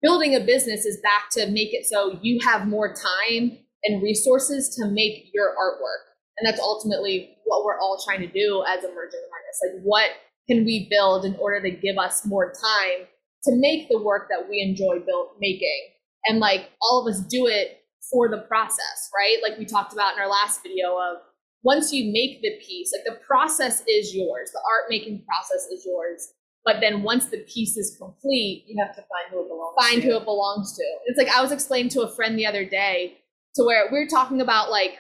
[0.00, 4.74] building a business is back to make it so you have more time and resources
[4.76, 6.12] to make your artwork.
[6.38, 9.62] And that's ultimately what we're all trying to do as emerging artists.
[9.64, 10.10] Like what
[10.48, 13.06] can we build in order to give us more time
[13.44, 15.88] to make the work that we enjoy build, making?
[16.26, 17.82] And like all of us do it
[18.12, 19.38] for the process right?
[19.42, 21.18] Like we talked about in our last video of
[21.62, 24.50] once you make the piece like the process is yours.
[24.52, 26.32] The art making process is yours.
[26.64, 30.02] But then once the piece is complete You have to find who it belongs find
[30.02, 30.08] to.
[30.08, 30.82] who it belongs to.
[31.06, 33.18] It's like I was explaining to a friend the other day
[33.56, 34.98] to where we're talking about like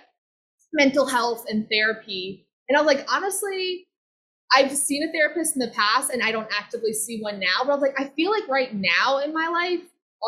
[0.72, 2.46] mental health and therapy.
[2.68, 3.86] And I was like, honestly,
[4.54, 7.70] I've seen a therapist in the past and I don't actively see one now, but
[7.70, 9.80] I was like, I feel like right now in my life,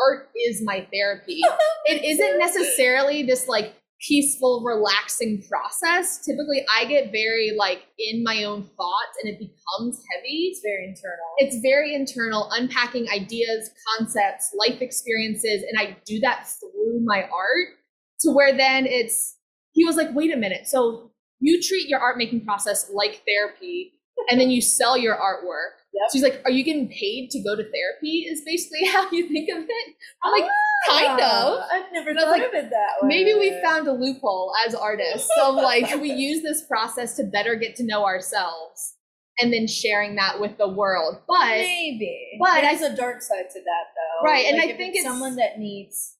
[0.07, 1.41] art is my therapy.
[1.49, 1.55] Oh,
[1.85, 3.73] it isn't necessarily this like
[4.07, 6.23] peaceful, relaxing process.
[6.23, 10.85] Typically, I get very like in my own thoughts and it becomes heavy It's very
[10.85, 11.25] internal.
[11.37, 17.78] it's very internal, unpacking ideas, concepts, life experiences, and I do that through my art
[18.21, 19.35] to where then it's
[19.71, 23.93] he was like, wait a minute, so you treat your art making process like therapy
[24.29, 25.79] and then you sell your artwork.
[25.93, 26.09] Yep.
[26.11, 28.27] She's like, Are you getting paid to go to therapy?
[28.29, 29.95] Is basically how you think of it.
[30.23, 30.49] I'm like,
[30.87, 31.63] kind Ah, of.
[31.71, 33.07] I've never I thought like, of it that way.
[33.07, 35.29] Maybe we found a loophole as artists.
[35.35, 38.95] So like we use this process to better get to know ourselves
[39.39, 41.19] and then sharing that with the world.
[41.27, 44.25] But maybe, but there's a dark side to that, though.
[44.25, 46.17] Right, and I think it's- someone that needs.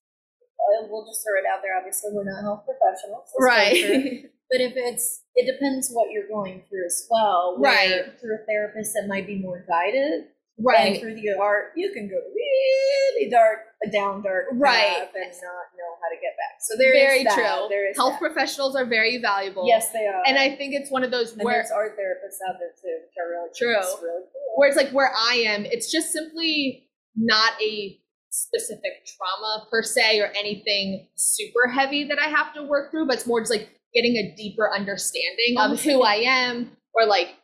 [0.90, 1.78] We'll just throw it out there.
[1.78, 3.48] Obviously, we're not health professionals, let's go through.
[3.48, 4.26] right.
[4.52, 7.58] But if it's, it depends what you're going through as well.
[7.60, 8.02] Right.
[8.20, 10.26] Through a therapist that might be more guided,
[10.58, 11.00] and right.
[11.00, 14.88] through the art, you can go really dark, a down dark path Right.
[14.98, 16.58] and not know how to get back.
[16.62, 17.34] So there is very that.
[17.36, 17.68] true.
[17.70, 18.20] There is Health that.
[18.34, 19.68] professionals are very valuable.
[19.68, 20.24] Yes, they are.
[20.26, 22.98] And I think it's one of those and where there's art therapists out there too,
[23.06, 23.76] which are really True.
[23.78, 24.54] Really cool.
[24.56, 27.99] where it's like where I am, it's just simply not a
[28.30, 33.16] specific trauma per se or anything super heavy that I have to work through, but
[33.16, 37.36] it's more just like getting a deeper understanding of who I am or like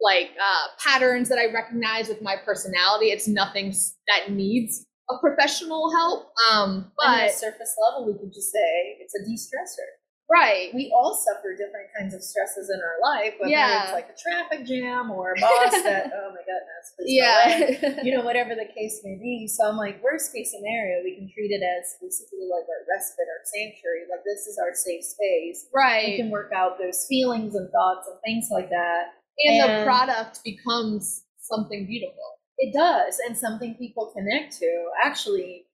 [0.00, 3.06] like uh, patterns that I recognize with my personality.
[3.06, 3.74] It's nothing
[4.06, 6.30] that needs a professional help.
[6.52, 9.97] Um, And on a but surface level, we could just say it's a de-stressor.
[10.30, 13.84] Right, We all suffer different kinds of stresses in our life, whether Yeah.
[13.84, 18.16] it's like a traffic jam or a boss that, oh my goodness, please yeah, you
[18.16, 19.48] know, whatever the case may be.
[19.48, 23.26] So I'm like, worst case scenario, we can treat it as basically like our respite,
[23.28, 24.04] our sanctuary.
[24.10, 25.66] Like this is our safe space.
[25.74, 26.06] Right.
[26.08, 29.14] We can work out those feelings and thoughts and things like that.
[29.44, 32.24] And the product becomes something beautiful.
[32.58, 34.86] It does, and something people connect to.
[35.04, 35.66] Actually,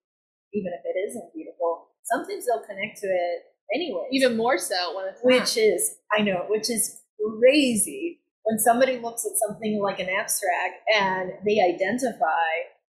[0.52, 4.06] even if it isn't beautiful, sometimes they'll connect to it anyway.
[4.12, 7.00] Even more so when which is I know, which is
[7.40, 12.28] crazy when somebody looks at something like an abstract and they identify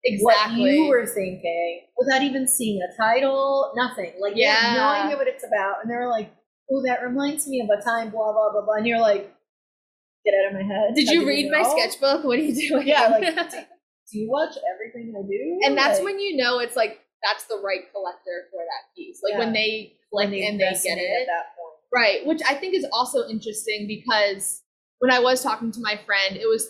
[0.04, 4.14] exactly what you were thinking without even seeing a title, nothing.
[4.20, 6.34] Like you have no idea what it's about, and they're like,
[6.72, 9.34] "Oh, that reminds me of a time." Blah blah blah blah, and you're like,
[10.26, 11.76] "Get out of my head." Did How you read my know?
[11.78, 12.24] sketchbook?
[12.24, 12.88] What are you doing?
[12.88, 13.58] Yeah, like, do,
[14.12, 15.68] do you watch everything I do?
[15.68, 19.22] and that's Like, when you know it's like that's the right collector for that piece.
[19.24, 21.22] Like when they click when and they get it.
[21.22, 21.80] at that point.
[21.94, 24.62] Right, which I think is also interesting because
[25.00, 26.70] when I was talking to my friend, it was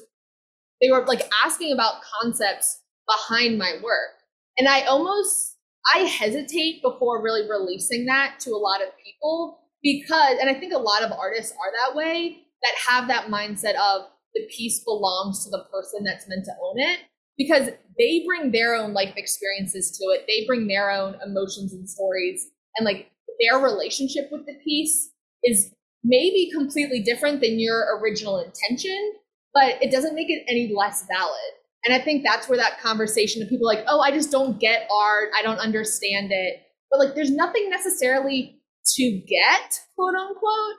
[0.82, 4.20] they were like asking about concepts behind my work.
[4.58, 5.58] And I almost
[5.94, 10.74] I hesitate before really releasing that to a lot of people because and I think
[10.74, 15.44] a lot of artists are that way that have that mindset of the piece belongs
[15.44, 17.00] to the person that's meant to own it
[17.38, 20.26] because they bring their own life experiences to it.
[20.28, 25.12] They bring their own emotions and stories and like their relationship with the piece
[25.44, 25.74] is
[26.04, 29.14] maybe completely different than your original intention,
[29.54, 31.40] but it doesn't make it any less valid.
[31.86, 34.88] And I think that's where that conversation of people like, oh, I just don't get
[34.92, 36.62] art, I don't understand it.
[36.90, 38.60] But like, there's nothing necessarily
[38.96, 40.76] to get, quote unquote,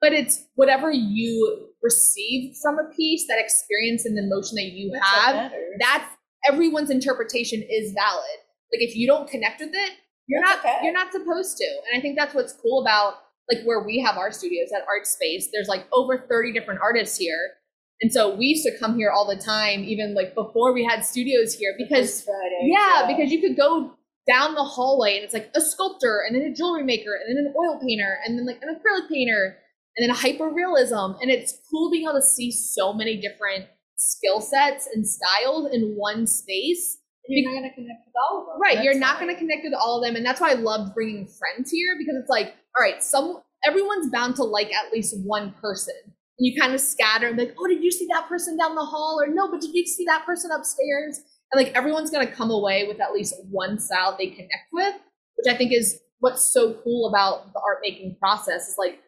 [0.00, 4.90] but it's whatever you receive from a piece, that experience and the emotion that you
[4.92, 6.16] That's have, that's
[6.48, 8.38] everyone's interpretation is valid.
[8.72, 9.92] Like if you don't connect with it,
[10.26, 10.84] you're That's not okay.
[10.84, 11.64] you're not supposed to.
[11.90, 13.14] And I think that's what's cool about
[13.50, 15.48] like where we have our studios at Art Space.
[15.52, 17.52] There's like over 30 different artists here.
[18.00, 21.04] And so we used to come here all the time, even like before we had
[21.04, 23.92] studios here, because Friday, yeah, because you could go
[24.28, 27.46] down the hallway and it's like a sculptor and then a jewelry maker and then
[27.46, 29.56] an oil painter and then like an acrylic painter
[29.98, 31.18] and then hyper realism.
[31.20, 35.94] And it's cool being able to see so many different skill sets and styles in
[35.96, 36.98] one space.
[37.26, 38.60] you're not gonna connect with all of them.
[38.60, 38.84] Right.
[38.84, 40.16] You're not going to connect with all of them.
[40.16, 44.10] And that's why I loved bringing friends here because it's like, all right, some everyone's
[44.10, 45.94] bound to like at least one person.
[46.04, 48.76] And you kind of scatter and be like, oh, did you see that person down
[48.76, 49.20] the hall?
[49.20, 51.20] Or no, but did you see that person upstairs?
[51.52, 54.94] And like everyone's going to come away with at least one style they connect with,
[55.36, 59.00] which I think is what's so cool about the art making process is like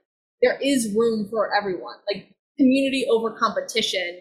[0.43, 1.97] there is room for everyone.
[2.13, 2.29] Like
[2.59, 4.21] community over competition.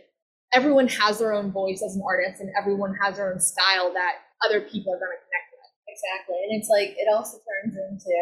[0.53, 4.13] Everyone has their own voice as an artist and everyone has their own style that
[4.45, 5.69] other people are going to connect with.
[5.87, 6.37] Exactly.
[6.49, 8.15] And it's like it also turns into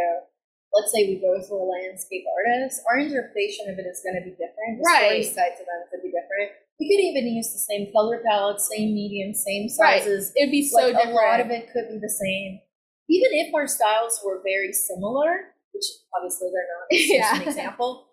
[0.75, 4.35] let's say we go for a landscape artist, our interpretation of it is gonna be
[4.35, 4.77] different.
[4.77, 5.25] The story Right.
[5.25, 6.51] side to them could be different.
[6.77, 10.03] We could even use the same color palette, same medium, same Right.
[10.03, 10.33] sizes.
[10.35, 11.11] It'd be so like different.
[11.11, 12.59] a lot of it could be the same.
[13.07, 15.85] Even if our styles were very similar, which
[16.17, 17.41] obviously they're not, it's just Yeah.
[17.41, 18.09] an example,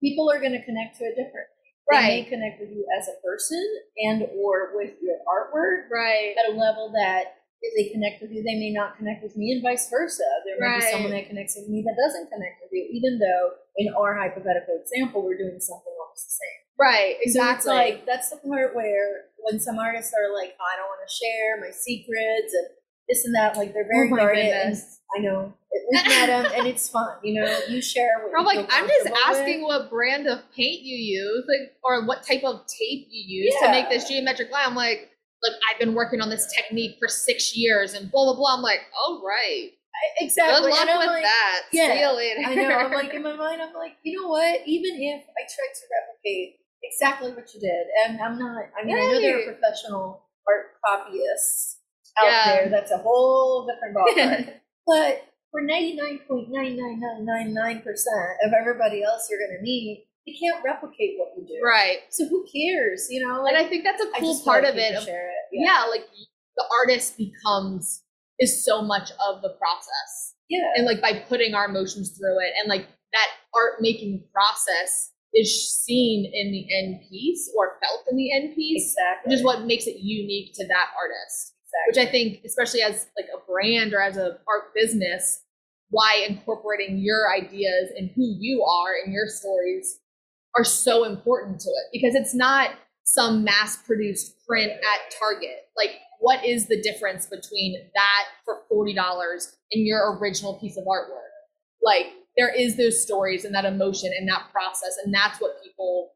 [0.00, 1.60] people are gonna connect to it differently.
[1.90, 2.00] Right.
[2.00, 3.60] They may connect with you as a person
[4.08, 6.32] and or with your artwork Right.
[6.38, 9.52] at a level that if they connect with you, they may not connect with me,
[9.52, 10.24] and vice versa.
[10.44, 13.54] There may be someone that connects with me that doesn't connect with you, even though
[13.76, 16.58] in our hypothetical example, we're doing something almost the same.
[16.78, 17.14] Right.
[17.22, 17.70] exactly.
[17.70, 21.12] So like that's the part where when some artists are like, I don't want to
[21.14, 22.66] share my secrets and
[23.12, 24.44] this and that, like they're oh very oh guarded.
[24.46, 24.76] And.
[25.14, 27.16] I know we've met them, and it's fun.
[27.22, 29.38] You know, you share what I'm like, I'm just comfortable with.
[29.40, 33.54] asking what brand of paint you use, like, or what type of tape you use
[33.62, 34.64] to make this geometric line.
[34.66, 35.10] I'm like,
[35.42, 38.56] look, I've been working on this technique for six years, and blah blah blah.
[38.56, 40.70] I'm like, oh right, I- exactly.
[40.70, 41.60] good luck with like, that.
[41.74, 42.40] yeah, See you later.
[42.46, 42.76] I know.
[42.78, 44.60] I'm like in my mind, I'm like, you know what?
[44.66, 48.64] Even if I tried to replicate exactly what you did, and I'm not.
[48.80, 49.46] I mean, I know Right.
[49.46, 51.76] are professional art copyists
[52.18, 52.54] out Yeah.
[52.56, 52.68] there.
[52.70, 54.54] That's a whole different ballpark.
[54.86, 61.46] but for 99.99999 percent of everybody else you're gonna meet, they can't replicate what you
[61.46, 61.60] do.
[61.64, 61.98] right.
[62.10, 63.06] So who cares?
[63.10, 64.94] You know, like And I think that's a cool part like of it.
[64.96, 65.34] Of, share it.
[65.52, 65.84] yeah.
[65.90, 66.06] like
[66.56, 68.02] the artist becomes
[68.38, 70.34] is so much of the process.
[70.48, 75.10] yeah, and like by putting our emotions through it and like that art making process
[75.34, 79.30] is seen in the end piece or felt in the end piece exactly.
[79.30, 81.54] which is what makes it unique to that artist
[81.88, 82.02] exactly.
[82.02, 85.42] which i think especially as like a brand or as a art business
[85.92, 90.00] why incorporating your ideas and who you are and your stories
[90.56, 91.86] are so important to it.
[91.92, 92.70] Because it's not
[93.04, 95.68] some mass produced print at target.
[95.76, 98.96] Like what is the difference between that for $40
[99.72, 101.28] and your original piece of artwork?
[101.82, 102.06] Like
[102.38, 106.12] there is those stories and that emotion and that process and that's what people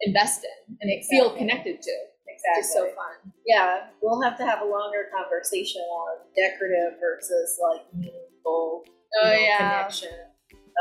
[0.00, 1.92] invest in and they feel connected to
[2.34, 2.60] exactly.
[2.60, 7.82] it's so fun yeah, we'll have to have a longer conversation on decorative versus like
[7.94, 10.08] meaningful you oh know, yeah connection.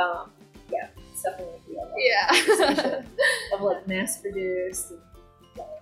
[0.01, 0.31] Um,
[0.71, 1.59] yeah, it's definitely
[1.97, 3.01] yeah
[3.53, 4.99] of like mass produced and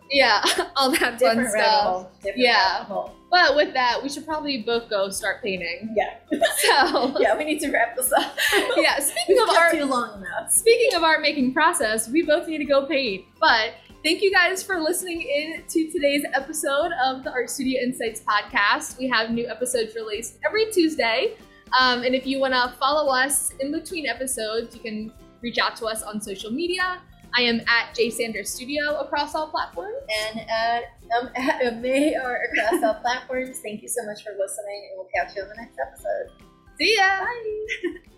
[0.09, 0.43] yeah
[0.76, 2.86] all that fun stuff Yeah.
[3.30, 6.15] but with that we should probably both go start painting Yeah,
[6.57, 7.38] so yeah.
[7.38, 8.36] We need to wrap this up.
[8.76, 10.51] yeah speaking We've of art too long enough.
[10.51, 13.24] Speaking of art making process, we both need to go paint.
[13.39, 18.22] But thank you guys for listening in to today's episode of the Art Studio Insights
[18.22, 18.97] podcast.
[18.97, 21.36] We have new episodes released every Tuesday.
[21.80, 25.76] Um, and if you want to follow us in between episodes, you can reach out
[25.78, 27.02] to us on social media.
[27.36, 29.95] I am at J Sanders Studio across all platforms.
[30.28, 30.84] And at
[31.20, 33.60] um, at May or across all platforms.
[33.60, 36.32] Thank you so much for listening, and we'll catch you on the next episode.
[36.78, 37.26] See ya!
[37.26, 37.99] Bye.